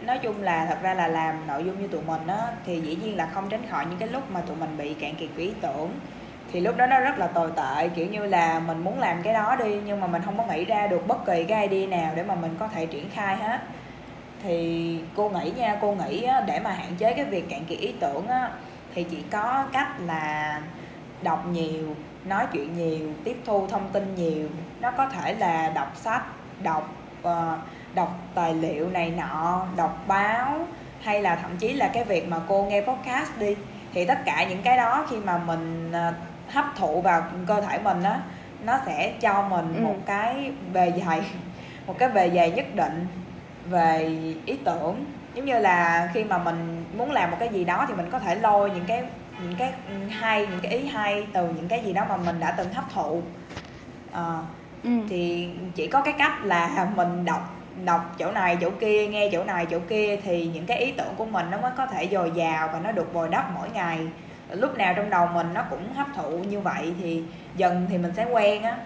[0.00, 2.96] nói chung là thật ra là làm nội dung như tụi mình á, thì dĩ
[2.96, 5.54] nhiên là không tránh khỏi những cái lúc mà tụi mình bị cạn kiệt ý
[5.62, 6.00] tưởng.
[6.48, 9.32] Thì lúc đó nó rất là tồi tệ, kiểu như là mình muốn làm cái
[9.34, 12.14] đó đi, nhưng mà mình không có nghĩ ra được bất kỳ cái idea nào
[12.14, 13.60] để mà mình có thể triển khai hết
[14.42, 17.92] thì cô nghĩ nha cô nghĩ để mà hạn chế cái việc cạn kiệt ý
[18.00, 18.50] tưởng á
[18.94, 20.60] thì chỉ có cách là
[21.22, 24.48] đọc nhiều nói chuyện nhiều tiếp thu thông tin nhiều.
[24.80, 26.22] Nó có thể là đọc sách
[26.62, 26.94] đọc
[27.28, 27.58] uh,
[27.94, 30.66] đọc tài liệu này nọ đọc báo
[31.02, 33.56] hay là thậm chí là cái việc mà cô nghe podcast đi.
[33.94, 36.14] Thì tất cả những cái đó khi mà mình uh,
[36.54, 38.20] hấp thụ vào cơ thể mình á
[38.64, 39.80] nó sẽ cho mình ừ.
[39.82, 41.22] một cái bề dày
[41.86, 43.06] một cái bề dày nhất định
[43.70, 45.04] về ý tưởng.
[45.34, 48.18] Giống như là khi mà mình muốn làm một cái gì đó thì mình có
[48.18, 49.02] thể lôi những cái
[49.42, 49.72] những cái
[50.10, 52.84] hay những cái ý hay từ những cái gì đó mà mình đã từng hấp
[52.94, 53.22] thụ.
[54.12, 54.38] À,
[54.84, 54.90] ừ.
[55.08, 59.44] thì chỉ có cái cách là mình đọc đọc chỗ này chỗ kia nghe chỗ
[59.44, 62.30] này chỗ kia thì những cái ý tưởng của mình nó mới có thể dồi
[62.34, 63.98] dào và nó được bồi đắp mỗi ngày.
[64.50, 67.22] Lúc nào trong đầu mình nó cũng hấp thụ như vậy thì
[67.56, 68.76] dần thì mình sẽ quen á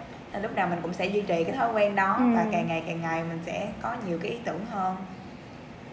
[0.43, 2.25] lúc nào mình cũng sẽ duy trì cái thói quen đó ừ.
[2.37, 4.97] và càng ngày càng ngày mình sẽ có nhiều cái ý tưởng hơn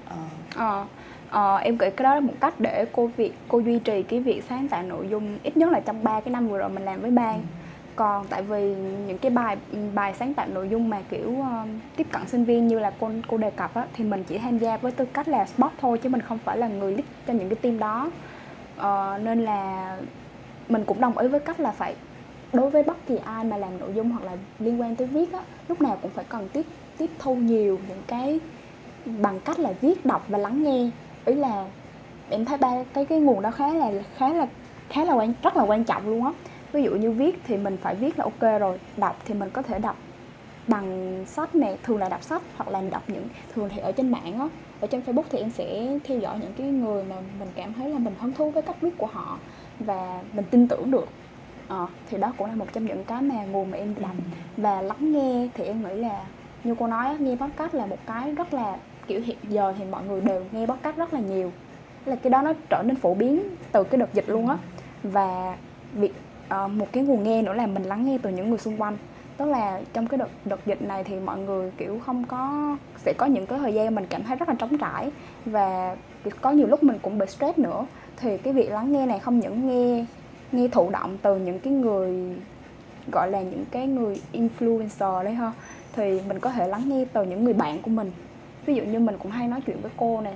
[0.10, 0.16] ờ.
[0.56, 0.86] ờ
[1.30, 4.20] ờ, em nghĩ cái đó là một cách để cô việc cô duy trì cái
[4.20, 6.86] việc sáng tạo nội dung ít nhất là trong ba cái năm vừa rồi mình
[6.86, 7.42] làm với ban ừ.
[7.96, 8.76] còn tại vì
[9.08, 9.58] những cái bài
[9.94, 13.12] bài sáng tạo nội dung mà kiểu uh, tiếp cận sinh viên như là cô
[13.28, 15.98] cô đề cập á, thì mình chỉ tham gia với tư cách là spot thôi
[15.98, 18.10] chứ mình không phải là người lead cho những cái team đó
[18.80, 19.98] uh, nên là
[20.70, 21.96] mình cũng đồng ý với cách là phải
[22.54, 25.34] đối với bất kỳ ai mà làm nội dung hoặc là liên quan tới viết
[25.34, 26.66] á, lúc nào cũng phải cần tiếp
[26.98, 28.40] tiếp thu nhiều những cái
[29.06, 30.90] bằng cách là viết, đọc và lắng nghe.
[31.26, 31.66] Ý là
[32.30, 34.48] em thấy ba, cái cái nguồn đó khá là khá là
[34.90, 36.32] khá là quan, rất là quan trọng luôn á.
[36.72, 39.62] Ví dụ như viết thì mình phải viết là ok rồi, đọc thì mình có
[39.62, 39.98] thể đọc
[40.68, 44.12] bằng sách này thường là đọc sách hoặc là đọc những, thường thì ở trên
[44.12, 44.48] mạng á.
[44.80, 47.90] Ở trên facebook thì em sẽ theo dõi những cái người mà mình cảm thấy
[47.90, 49.38] là mình hứng thú với cách viết của họ
[49.80, 51.08] và mình tin tưởng được
[51.74, 54.12] à, thì đó cũng là một trong những cái mà nguồn mà em đọc
[54.58, 55.48] và lắng nghe.
[55.54, 56.22] Thì em nghĩ là
[56.64, 60.04] như cô nói nghe podcast là một cái rất là kiểu hiện giờ thì mọi
[60.04, 61.52] người đều nghe podcast rất là nhiều.
[62.06, 64.58] Là cái đó nó trở nên phổ biến từ cái đợt dịch luôn á.
[65.04, 65.58] Và
[65.94, 66.14] việc
[66.64, 68.98] uh, một cái nguồn nghe nữa là mình lắng nghe từ những người xung quanh.
[69.38, 73.14] Tức là trong cái đợt đợt dịch này thì mọi người kiểu không có sẽ
[73.18, 75.12] có những cái thời gian mình cảm thấy rất là trống trải.
[75.46, 75.96] Và
[76.42, 77.86] có nhiều lúc mình cũng bị stress nữa.
[78.18, 80.06] Thì cái việc lắng nghe này không những nghe
[80.54, 82.36] nghe thụ động từ những cái người,
[83.12, 85.52] gọi là những cái người influencer đấy ha,
[85.96, 88.12] thì mình có thể lắng nghe từ những người bạn của mình.
[88.66, 90.36] Ví dụ như mình cũng hay nói chuyện với cô này,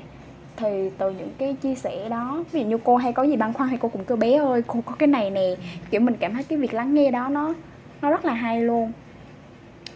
[0.58, 3.54] thì từ những cái chia sẻ đó, ví dụ như cô hay có gì băn
[3.54, 5.56] khoăn thì cô cũng kêu, bé ơi, cô có cái này nè.
[5.90, 7.54] Kiểu mình cảm thấy cái việc lắng nghe đó nó
[8.02, 8.92] nó rất là hay luôn.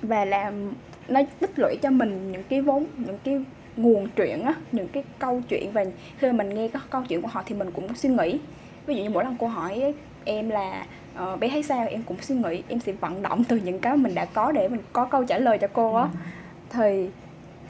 [0.01, 0.73] Và làm,
[1.07, 3.43] nó tích lũy cho mình những cái vốn, những cái
[3.77, 5.71] nguồn truyện á, những cái câu chuyện.
[5.71, 5.85] Và
[6.17, 8.39] khi mà mình nghe các câu chuyện của họ thì mình cũng suy nghĩ.
[8.85, 9.93] Ví dụ như mỗi lần cô hỏi
[10.25, 10.85] em là
[11.23, 11.87] uh, bé thấy sao?
[11.87, 14.67] Em cũng suy nghĩ em sẽ vận động từ những cái mình đã có để
[14.67, 16.03] mình có câu trả lời cho cô á.
[16.03, 16.09] Ừ.
[16.69, 17.09] thì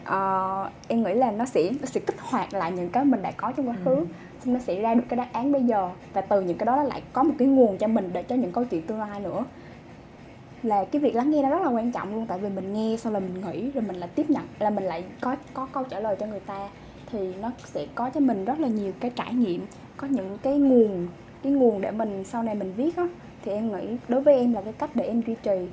[0.03, 3.31] uh, em nghĩ là nó sẽ nó sẽ kích hoạt lại những cái mình đã
[3.31, 3.95] có trong quá khứ.
[3.95, 4.05] Ừ.
[4.45, 5.89] xong nó sẽ ra được cái đáp án bây giờ.
[6.13, 8.35] Và từ những cái đó nó lại có một cái nguồn cho mình để cho
[8.35, 9.45] những câu chuyện tương lai nữa.
[10.63, 12.25] Là cái việc lắng nghe nó rất là quan trọng luôn.
[12.27, 14.83] Tại vì mình nghe sau là mình nghĩ rồi mình lại tiếp nhận là mình
[14.83, 16.69] lại có có câu trả lời cho người ta.
[17.11, 19.65] Thì nó sẽ có cho mình rất là nhiều cái trải nghiệm
[19.97, 21.07] có những cái nguồn
[21.43, 23.07] cái nguồn để mình sau này mình viết á
[23.45, 25.67] thì em nghĩ đối với em là cái cách để em duy trì.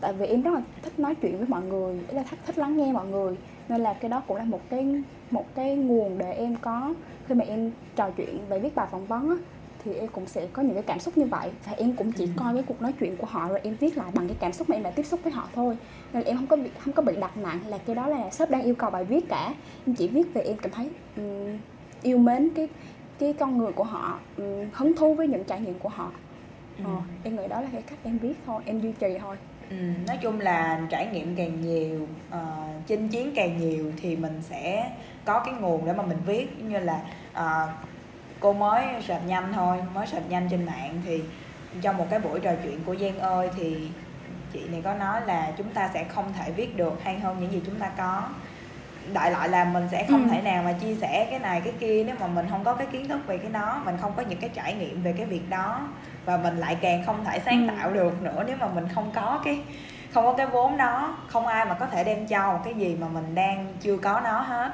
[0.00, 2.58] Tại vì em rất là thích nói chuyện với mọi người ý là thích, thích
[2.58, 3.36] lắng nghe mọi người.
[3.68, 6.94] Nên là cái đó cũng là một cái một cái nguồn để em có
[7.26, 9.36] khi mà em trò chuyện về viết bài phỏng vấn á
[9.84, 11.50] thì em cũng sẽ có những cái cảm xúc như vậy.
[11.66, 12.30] Và em cũng chỉ ừ.
[12.36, 14.70] coi cái cuộc nói chuyện của họ rồi em viết lại bằng cái cảm xúc
[14.70, 15.76] mà em đã tiếp xúc với họ thôi.
[16.12, 18.50] Nên em không có bị không có bị đặt nặng là cái đó là sếp
[18.50, 19.54] đang yêu cầu bài viết cả.
[19.86, 21.58] Em chỉ viết về em cảm thấy um,
[22.02, 22.68] yêu mến cái
[23.22, 26.10] cái con người của họ um, hứng thú với những trải nghiệm của họ.
[26.78, 26.84] Ừ.
[26.84, 29.36] ờ, em nghĩ đó là cái cách em viết thôi em duy trì thôi.
[29.70, 34.42] Ừ, nói chung là trải nghiệm càng nhiều uh, chinh chiến càng nhiều thì mình
[34.42, 34.92] sẽ
[35.24, 36.62] có cái nguồn để mà mình viết.
[36.62, 37.70] Như là uh,
[38.40, 41.22] cô mới search nhanh thôi mới search nhanh trên mạng thì
[41.82, 43.88] trong một cái buổi trò chuyện của Giang ơi thì
[44.52, 47.52] chị này có nói là chúng ta sẽ không thể viết được hay hơn những
[47.52, 48.22] gì chúng ta có
[49.12, 50.28] đại loại là mình sẽ không ừ.
[50.30, 52.86] thể nào mà chia sẻ cái này cái kia nếu mà mình không có cái
[52.86, 55.50] kiến thức về cái đó mình không có những cái trải nghiệm về cái việc
[55.50, 55.88] đó
[56.24, 57.74] và mình lại càng không thể sáng ừ.
[57.76, 59.60] tạo được nữa nếu mà mình không có cái
[60.14, 62.96] không có cái vốn đó không ai mà có thể đem cho một cái gì
[63.00, 64.72] mà mình đang chưa có nó hết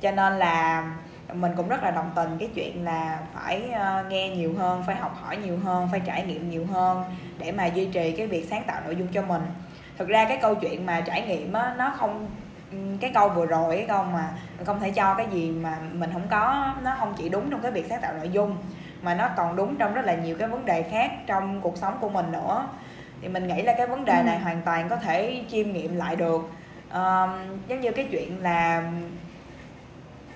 [0.00, 0.84] cho nên là
[1.32, 4.96] mình cũng rất là đồng tình cái chuyện là phải uh, nghe nhiều hơn phải
[4.96, 7.04] học hỏi nhiều hơn phải trải nghiệm nhiều hơn
[7.38, 9.42] để mà duy trì cái việc sáng tạo nội dung cho mình
[9.98, 12.26] thực ra cái câu chuyện mà trải nghiệm á nó không
[13.00, 16.10] cái câu vừa rồi cái câu mà mình không thể cho cái gì mà mình
[16.12, 18.56] không có nó không chỉ đúng trong cái việc sáng tạo nội dung
[19.02, 21.98] mà nó còn đúng trong rất là nhiều cái vấn đề khác trong cuộc sống
[22.00, 22.68] của mình nữa
[23.22, 24.42] thì mình nghĩ là cái vấn đề này ừ.
[24.42, 26.50] hoàn toàn có thể chiêm nghiệm lại được
[26.92, 27.30] um,
[27.68, 28.82] giống như cái chuyện là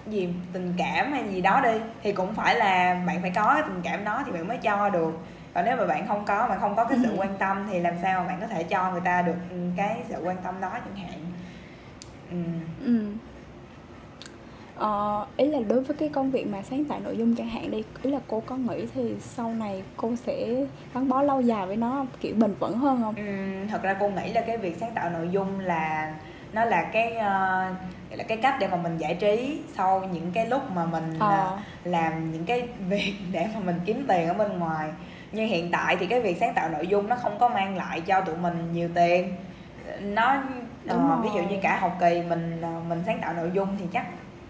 [0.06, 3.62] gì tình cảm hay gì đó đi thì cũng phải là bạn phải có cái
[3.62, 5.18] tình cảm đó thì bạn mới cho được
[5.54, 7.16] còn nếu mà bạn không có mà không có cái sự ừ.
[7.18, 9.36] quan tâm thì làm sao mà bạn có thể cho người ta được
[9.76, 11.18] cái sự quan tâm đó chẳng hạn
[12.30, 12.36] ừ.
[12.84, 13.00] ừ.
[14.76, 17.70] Ờ, ý là đối với cái công việc mà sáng tạo nội dung chẳng hạn
[17.70, 21.66] đi ý là cô có nghĩ thì sau này cô sẽ gắn bó lâu dài
[21.66, 23.14] với nó kiểu bền vững hơn không?
[23.14, 23.22] Ừ,
[23.70, 26.14] thật ra cô nghĩ là cái việc sáng tạo nội dung là
[26.52, 27.76] nó là cái uh,
[28.18, 31.58] là cái cách để mà mình giải trí sau những cái lúc mà mình uh,
[31.84, 34.90] làm những cái việc để mà mình kiếm tiền ở bên ngoài
[35.32, 38.00] nhưng hiện tại thì cái việc sáng tạo nội dung nó không có mang lại
[38.00, 39.32] cho tụi mình nhiều tiền
[40.02, 40.42] nó
[40.94, 43.84] uh, ví dụ như cả học kỳ mình uh, mình sáng tạo nội dung thì
[43.92, 44.06] chắc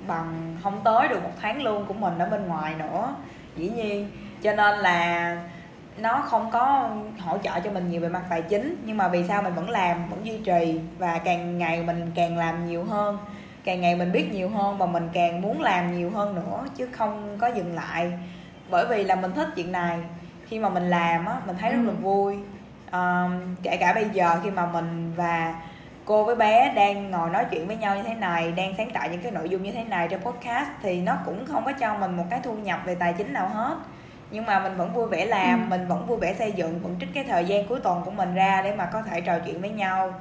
[0.07, 3.15] bằng không tới được một tháng lương của mình ở bên ngoài nữa.
[3.57, 4.11] Dĩ nhiên
[4.43, 5.37] cho nên là
[5.99, 9.25] nó không có hỗ trợ cho mình nhiều về mặt tài chính nhưng mà vì
[9.29, 13.19] sao mình vẫn làm vẫn duy trì và càng ngày mình càng làm nhiều hơn
[13.67, 16.89] càng ngày mình biết nhiều hơn và mình càng muốn làm nhiều hơn nữa chứ
[16.93, 18.13] không có dừng lại.
[18.71, 19.99] Bởi vì là mình thích chuyện này
[20.47, 21.97] khi mà mình làm á mình thấy rất là ừ.
[22.01, 22.39] vui.
[22.93, 25.55] Um, kể cả bây giờ khi mà mình và
[26.07, 29.09] cô với bé đang ngồi nói chuyện với nhau như thế này đang sáng tạo
[29.11, 31.95] những cái nội dung như thế này trong podcast thì nó cũng không có cho
[31.95, 33.77] mình một cái thu nhập về tài chính nào hết
[34.31, 35.67] nhưng mà mình vẫn vui vẻ làm ừ.
[35.71, 38.35] mình vẫn vui vẻ xây dựng vẫn trích cái thời gian cuối tuần của mình
[38.35, 40.15] ra để mà có thể trò chuyện với nhau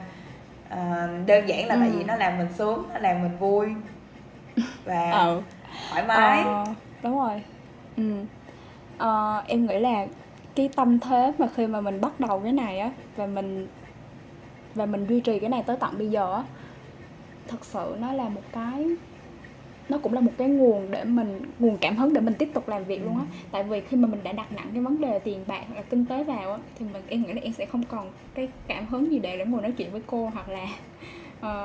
[0.69, 1.79] à, đơn giản là ừ.
[1.81, 3.67] tại vì nó làm mình sướng nó làm mình vui
[4.85, 5.41] và ừ.
[5.89, 6.65] thoải mái ờ,
[7.03, 7.41] đúng rồi
[7.97, 8.25] ừ.
[8.97, 10.05] ờ, em nghĩ là
[10.55, 13.67] cái tâm thế mà khi mà mình bắt đầu cái này á và mình
[14.75, 16.43] và mình duy trì cái này tới tận bây giờ á.
[17.47, 18.87] Thật sự nó là một cái
[19.89, 22.67] nó cũng là một cái nguồn để mình nguồn cảm hứng để mình tiếp tục
[22.67, 23.23] làm việc luôn á.
[23.31, 23.37] Ừ.
[23.51, 25.81] tại vì khi mà mình đã đặt nặng cái vấn đề tiền bạc hoặc là
[25.81, 28.85] kinh tế vào á thì mình em nghĩ là em sẽ không còn cái cảm
[28.85, 30.63] hứng gì để để ngồi nói chuyện với cô hoặc là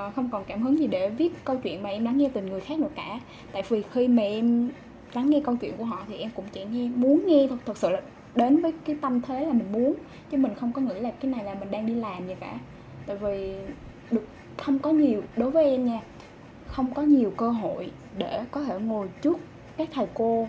[0.09, 2.43] uh, không còn cảm hứng gì để viết câu chuyện mà em lắng nghe từ
[2.43, 3.21] người khác nữa cả.
[3.53, 4.71] Tại vì khi mà em
[5.13, 7.77] lắng nghe câu chuyện của họ thì em cũng chỉ nghe muốn nghe thật thật
[7.77, 8.01] sự là
[8.35, 9.95] đến với cái tâm thế là mình muốn
[10.31, 12.59] chứ mình không có nghĩ là cái này là mình đang đi làm gì cả
[13.11, 13.55] tại vì
[14.11, 14.25] được
[14.57, 16.01] không có nhiều đối với em nha
[16.67, 19.39] không có nhiều cơ hội để có thể ngồi trước
[19.77, 20.49] các thầy cô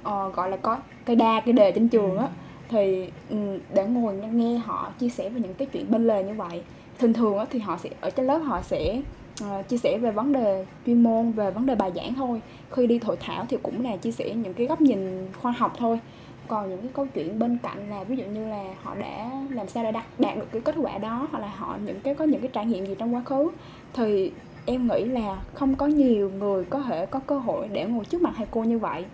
[0.00, 2.28] uh, gọi là có cái đa cái đề trên trường á.
[2.68, 6.34] Thì um, để ngồi nghe họ chia sẻ về những cái chuyện bên lề như
[6.34, 6.62] vậy.
[6.98, 9.00] Thường thường á thì họ sẽ ở trên lớp họ sẽ
[9.44, 12.40] uh, chia sẻ về vấn đề chuyên môn về vấn đề bài giảng thôi.
[12.70, 15.72] Khi đi hội thảo thì cũng là chia sẻ những cái góc nhìn khoa học
[15.78, 16.00] thôi
[16.48, 19.68] còn những cái câu chuyện bên cạnh là ví dụ như là họ đã làm
[19.68, 22.24] sao để đạt, đạt được cái kết quả đó hoặc là họ những cái có
[22.24, 23.50] những cái trải nghiệm gì trong quá khứ
[23.92, 24.32] thì
[24.66, 28.22] em nghĩ là không có nhiều người có thể có cơ hội để ngồi trước
[28.22, 29.04] mặt thầy cô như vậy.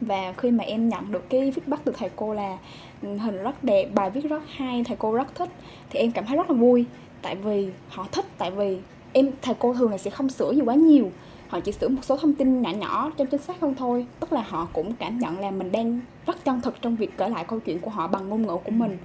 [0.00, 2.58] Và khi mà em nhận được cái feedback từ thầy cô là
[3.02, 5.48] ừ, hình rất đẹp bài viết rất hay thầy cô rất thích
[5.90, 6.84] thì em cảm thấy rất là vui.
[7.22, 8.78] Tại vì họ thích tại vì
[9.12, 11.10] em thầy cô thường là sẽ không sửa gì quá nhiều
[11.52, 14.06] họ chỉ sửa một số thông tin nhỏ nhỏ trong chính xác hơn thôi.
[14.20, 17.28] Tức là họ cũng cảm nhận là mình đang rất chân thực trong việc kể
[17.28, 18.98] lại câu chuyện của họ bằng ngôn ngữ của mình.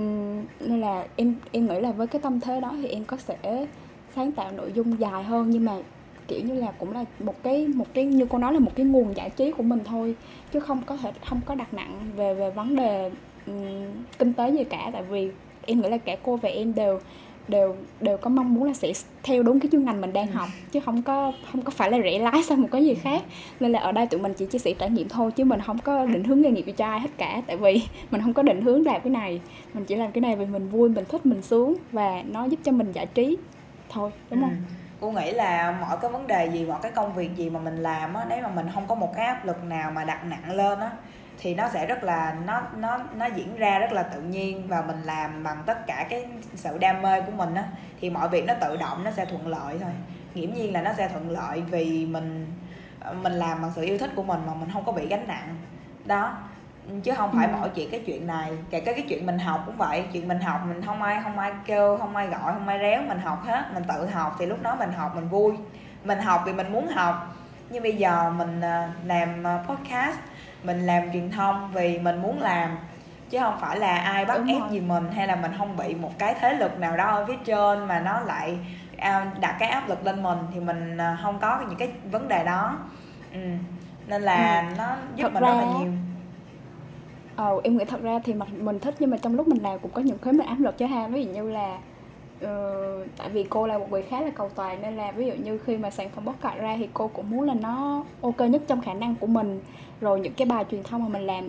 [0.00, 3.16] Uhm, nên là em em nghĩ là với cái tâm thế đó thì em có
[3.16, 3.66] sẽ
[4.14, 5.50] sáng tạo nội dung dài hơn.
[5.50, 5.76] Nhưng mà
[6.28, 8.86] kiểu như là cũng là một cái một cái như cô nói là một cái
[8.86, 10.14] nguồn giải trí của mình thôi.
[10.52, 13.10] Chứ không có thể không có đặt nặng về về vấn đề
[13.46, 13.86] um,
[14.18, 14.90] kinh tế gì cả.
[14.92, 15.30] Tại vì
[15.66, 17.00] em nghĩ là cả cô và em đều
[17.48, 20.48] đều đều có mong muốn là sẽ theo đúng cái chuyên ngành mình đang học
[20.72, 23.22] chứ không có không có phải là rẽ lái sang một cái gì khác.
[23.60, 25.78] Nên là ở đây tụi mình chỉ chia sẻ trải nghiệm thôi chứ mình không
[25.78, 27.42] có định hướng nghề nghiệp cho ai hết cả.
[27.46, 29.40] Tại vì mình không có định hướng làm cái này.
[29.74, 32.60] Mình chỉ làm cái này vì mình vui mình thích mình sướng và nó giúp
[32.64, 33.36] cho mình giải trí
[33.88, 34.50] thôi đúng không?
[34.50, 34.56] Ừ.
[35.00, 37.76] cô nghĩ là mọi cái vấn đề gì mọi cái công việc gì mà mình
[37.76, 40.50] làm á nếu mà mình không có một cái áp lực nào mà đặt nặng
[40.50, 40.90] lên á
[41.42, 44.82] thì nó sẽ rất là nó nó nó diễn ra rất là tự nhiên và
[44.82, 47.64] mình làm bằng tất cả cái sự đam mê của mình á.
[48.00, 49.90] Thì mọi việc nó tự động nó sẽ thuận lợi thôi.
[50.34, 52.46] Nghiễm nhiên là nó sẽ thuận lợi vì mình
[53.22, 55.56] mình làm bằng sự yêu thích của mình mà mình không có bị gánh nặng.
[56.04, 56.36] Đó.
[57.02, 57.52] Chứ không phải ừ.
[57.60, 58.50] mỗi chuyện cái chuyện này.
[58.70, 60.04] Kể cả cái chuyện mình học cũng vậy.
[60.12, 63.02] Chuyện mình học mình không ai không ai kêu không ai gọi không ai réo
[63.02, 65.52] mình học hết mình tự học thì lúc đó mình học mình vui.
[66.04, 67.36] Mình học vì mình muốn học.
[67.70, 70.18] Như bây giờ mình à, làm à, podcast
[70.62, 72.78] mình làm truyền thông vì mình muốn làm
[73.30, 74.68] chứ không phải là ai bắt Đúng ép rồi.
[74.70, 77.36] gì mình hay là mình không bị một cái thế lực nào đó ở phía
[77.44, 78.58] trên mà nó lại
[78.96, 82.28] à, đặt cái áp lực lên mình thì mình à, không có những cái vấn
[82.28, 82.78] đề đó
[83.32, 83.40] ừ.
[84.06, 84.74] nên là ừ.
[84.78, 85.92] nó giúp thật mình ra, rất là nhiều
[87.36, 89.78] ờ em nghĩ thật ra thì mình mình thích nhưng mà trong lúc mình làm
[89.78, 91.78] cũng có những cái mình áp lực cho ha ví dụ như là
[92.42, 95.32] uh, tại vì cô là một người khá là cầu toàn nên là ví dụ
[95.44, 98.40] như khi mà sản phẩm bóc cải ra thì cô cũng muốn là nó ok
[98.40, 99.60] nhất trong khả năng của mình.
[100.00, 101.48] Rồi những cái bài truyền thông mà mình làm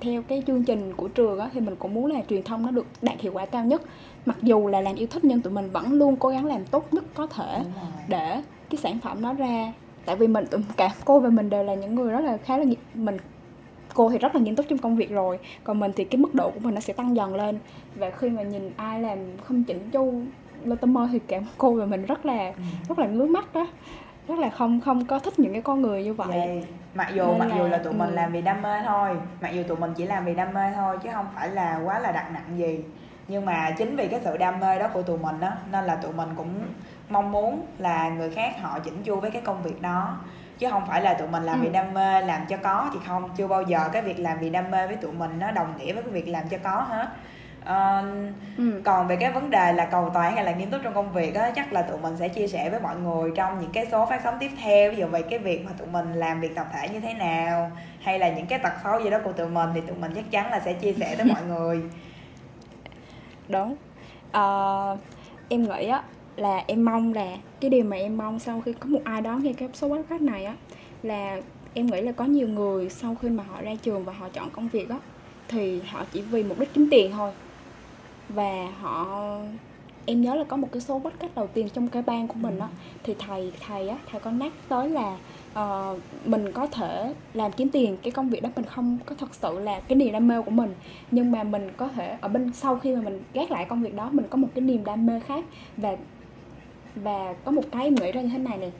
[0.00, 2.70] theo cái chương trình của trường á thì mình cũng muốn là truyền thông nó
[2.70, 3.82] được đạt hiệu quả cao nhất.
[4.26, 6.94] Mặc dù là làm yêu thích nhưng tụi mình vẫn luôn cố gắng làm tốt
[6.94, 7.60] nhất có thể
[8.08, 9.72] để cái sản phẩm nó ra.
[10.04, 10.44] Tại vì mình
[10.76, 13.16] cả cô và mình đều là những người rất là khá là mình
[13.94, 15.38] cô thì rất là nghiêm túc trong công việc rồi.
[15.64, 17.58] Còn mình thì cái mức độ của mình nó sẽ tăng dần lên.
[17.94, 20.22] Và khi mà nhìn ai làm không chỉnh chu
[20.64, 22.62] lên tâm mơ thì cả cô và mình rất là ừ.
[22.88, 23.66] rất là ngứa mắt đó
[24.28, 26.28] rất là không không có thích những cái con người như vậy.
[26.30, 28.14] Vậy, mặc dù Nên mặc là, dù là tụi mình ừ.
[28.14, 30.98] làm vì đam mê thôi mặc dù tụi mình chỉ làm vì đam mê thôi
[31.02, 32.84] chứ không phải là quá là đặt nặng gì.
[33.28, 35.96] Nhưng mà chính vì cái sự đam mê đó của tụi mình đó nên là
[35.96, 36.48] tụi mình cũng
[37.08, 40.18] mong muốn là người khác họ chỉnh chu với cái công việc đó
[40.64, 41.64] chứ không phải là tụi mình làm ừ.
[41.64, 44.50] vì đam mê làm cho có thì không chưa bao giờ cái việc làm vì
[44.50, 47.08] đam mê với tụi mình nó đồng nghĩa với cái việc làm cho có hết
[47.62, 48.04] uh,
[48.58, 48.80] ừ.
[48.84, 51.34] còn về cái vấn đề là cầu toàn hay là nghiêm túc trong công việc
[51.34, 54.06] á chắc là tụi mình sẽ chia sẻ với mọi người trong những cái số
[54.06, 56.66] phát sóng tiếp theo ví dụ về cái việc mà tụi mình làm việc tập
[56.72, 59.70] thể như thế nào hay là những cái tật xấu gì đó của tụi mình
[59.74, 61.82] thì tụi mình chắc chắn là sẽ chia sẻ tới mọi người
[63.48, 63.76] đúng
[64.36, 64.98] uh,
[65.48, 66.02] em nghĩ á
[66.36, 69.36] là em mong là cái điều mà em mong sau khi có một ai đó
[69.42, 70.54] nghe cái số podcast này á
[71.02, 71.40] là
[71.74, 74.50] em nghĩ là có nhiều người sau khi mà họ ra trường và họ chọn
[74.50, 74.98] công việc á
[75.48, 77.32] thì họ chỉ vì mục đích kiếm tiền thôi.
[78.28, 79.38] Và họ
[80.06, 82.58] em nhớ là có một cái số podcast đầu tiên trong cái ban của mình
[82.58, 82.68] á
[83.02, 85.16] thì thầy thầy á thầy có nhắc tới là
[85.52, 89.34] uh, mình có thể làm kiếm tiền cái công việc đó mình không có thật
[89.34, 90.74] sự là cái niềm đam mê của mình
[91.10, 93.94] nhưng mà mình có thể ở bên sau khi mà mình gác lại công việc
[93.94, 95.44] đó mình có một cái niềm đam mê khác
[95.76, 95.96] và
[96.94, 98.72] và có một cái em nghĩ ra như thế này này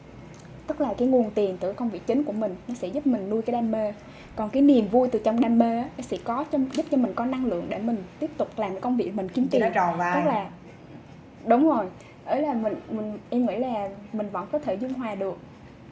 [0.66, 3.30] tức là cái nguồn tiền từ công việc chính của mình nó sẽ giúp mình
[3.30, 3.92] nuôi cái đam mê.
[4.36, 7.12] Còn cái niềm vui từ trong đam mê nó sẽ có trong giúp cho mình
[7.14, 9.60] có năng lượng để mình tiếp tục làm cái công việc mình kiếm tiền.
[10.14, 10.50] tức là
[11.46, 11.86] đúng rồi.
[12.24, 15.38] Ấy là mình mình em nghĩ là mình vẫn có thể dung hòa được.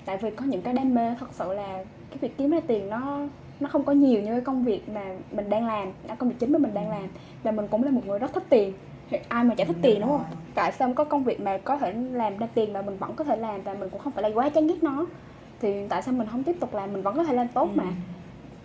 [0.04, 2.90] Tại vì có những cái đam mê thật sự là cái việc kiếm ra tiền
[2.90, 3.18] nó
[3.60, 6.36] nó không có nhiều như cái công việc mà mình đang làm là công việc
[6.38, 7.06] chính mà mình đang làm.
[7.42, 8.72] Và mình cũng là một người rất thích tiền
[9.28, 10.24] ai mà chả thích tiền đúng không?
[10.54, 13.24] Tại sao có công việc mà có thể làm ra tiền mà mình vẫn có
[13.24, 15.06] thể làm và mình cũng không phải là quá chán ghét nó?
[15.60, 16.92] Thì tại sao mình không tiếp tục làm?
[16.92, 17.84] Mình vẫn có thể làm tốt mà.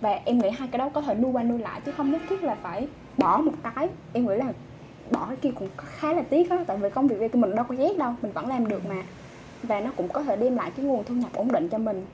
[0.02, 2.22] Và em nghĩ hai cái đó có thể nuôi qua nuôi lại chứ không nhất
[2.30, 3.90] thiết là phải bỏ một cái.
[4.14, 4.54] Em nghĩ là
[5.12, 7.66] bỏ cái kia cũng khá là tiếc á tại vì công việc của mình đâu
[7.70, 9.04] có ghét đâu mình vẫn làm được mà.
[9.64, 12.06] Và nó cũng có thể đem lại cái nguồn thu nhập ổn định cho mình.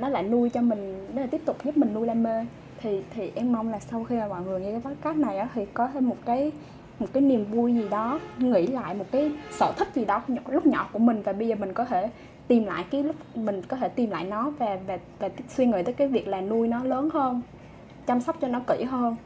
[0.00, 2.46] Nó lại nuôi cho mình nó là tiếp tục giúp mình nuôi đam mê.
[2.82, 5.48] Thì thì em mong là sau khi mà mọi người nghe cái podcast này á
[5.54, 6.52] thì có thêm một cái
[7.00, 10.66] một cái niềm vui gì đó nghĩ lại một cái sở thích gì đó lúc
[10.66, 12.10] nhỏ của mình và bây giờ mình có thể
[12.48, 15.82] tìm lại cái lúc mình có thể tìm lại nó và và và suy nghĩ
[15.82, 17.42] tới cái việc là nuôi nó lớn hơn
[18.06, 19.16] chăm sóc cho nó kỹ hơn.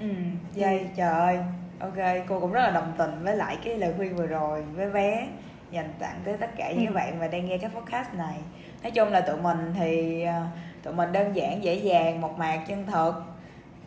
[0.00, 0.06] Ừ
[0.54, 1.38] dây trời
[1.78, 4.90] ok cô cũng rất là đồng tình với lại cái lời khuyên vừa rồi với
[4.90, 5.28] bé
[5.70, 6.94] dành tặng tới tất cả những ừ.
[6.94, 8.36] bạn mà đang nghe cái podcast này.
[8.82, 10.42] Nói chung là tụi mình thì ờ,
[10.82, 13.12] tụi mình đơn giản dễ dàng một mạc chân thực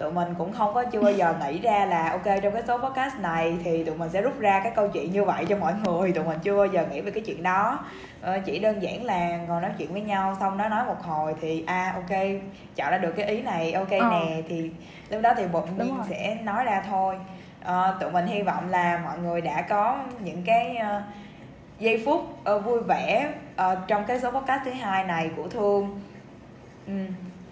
[0.01, 2.77] tụi mình cũng không có chưa bao giờ nghĩ ra là ok trong cái số
[2.77, 5.73] podcast này thì tụi mình sẽ rút ra cái câu chuyện như vậy cho mọi
[5.83, 6.11] người.
[6.11, 7.79] Tụi mình chưa bao giờ nghĩ về cái chuyện đó.
[8.21, 11.35] Ờ, chỉ đơn giản là ngồi nói chuyện với nhau xong nó nói một hồi
[11.41, 12.19] thì a à, ok
[12.75, 14.09] chọn ra được cái ý này ok ờ.
[14.11, 14.71] nè thì
[15.09, 17.15] lúc đó thì bột nhiên sẽ nói ra thôi.
[17.63, 21.01] Ờ, tụi mình hy vọng là mọi người đã có những cái uh,
[21.79, 22.21] giây phút
[22.55, 26.01] uh, vui vẻ uh, trong cái số podcast thứ hai này của thương.
[26.87, 26.93] Ừ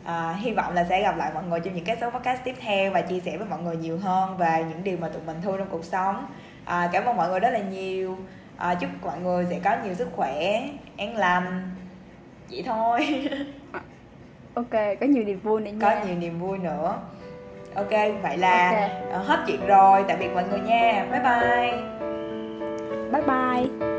[0.03, 2.55] à, hy vọng là sẽ gặp lại mọi người trong những cái số podcast tiếp
[2.61, 5.37] theo và chia sẻ với mọi người nhiều hơn về những điều mà tụi mình
[5.41, 6.25] thương trong cuộc sống.
[6.65, 8.17] À, cảm ơn mọi người rất là nhiều.
[8.57, 10.61] À, chúc mọi người sẽ có nhiều sức khỏe
[10.97, 11.71] an lành.
[12.51, 13.29] Vậy thôi.
[14.53, 16.95] Ok có nhiều niềm vui nữa có nha nhiều niềm vui nữa.
[17.75, 17.89] Ok
[18.21, 19.11] vậy là Ok.
[19.11, 20.05] ờ, hết chuyện rồi.
[20.07, 21.05] Tạm biệt mọi người nha.
[21.11, 21.81] Bye bye.
[23.11, 23.98] Bye bye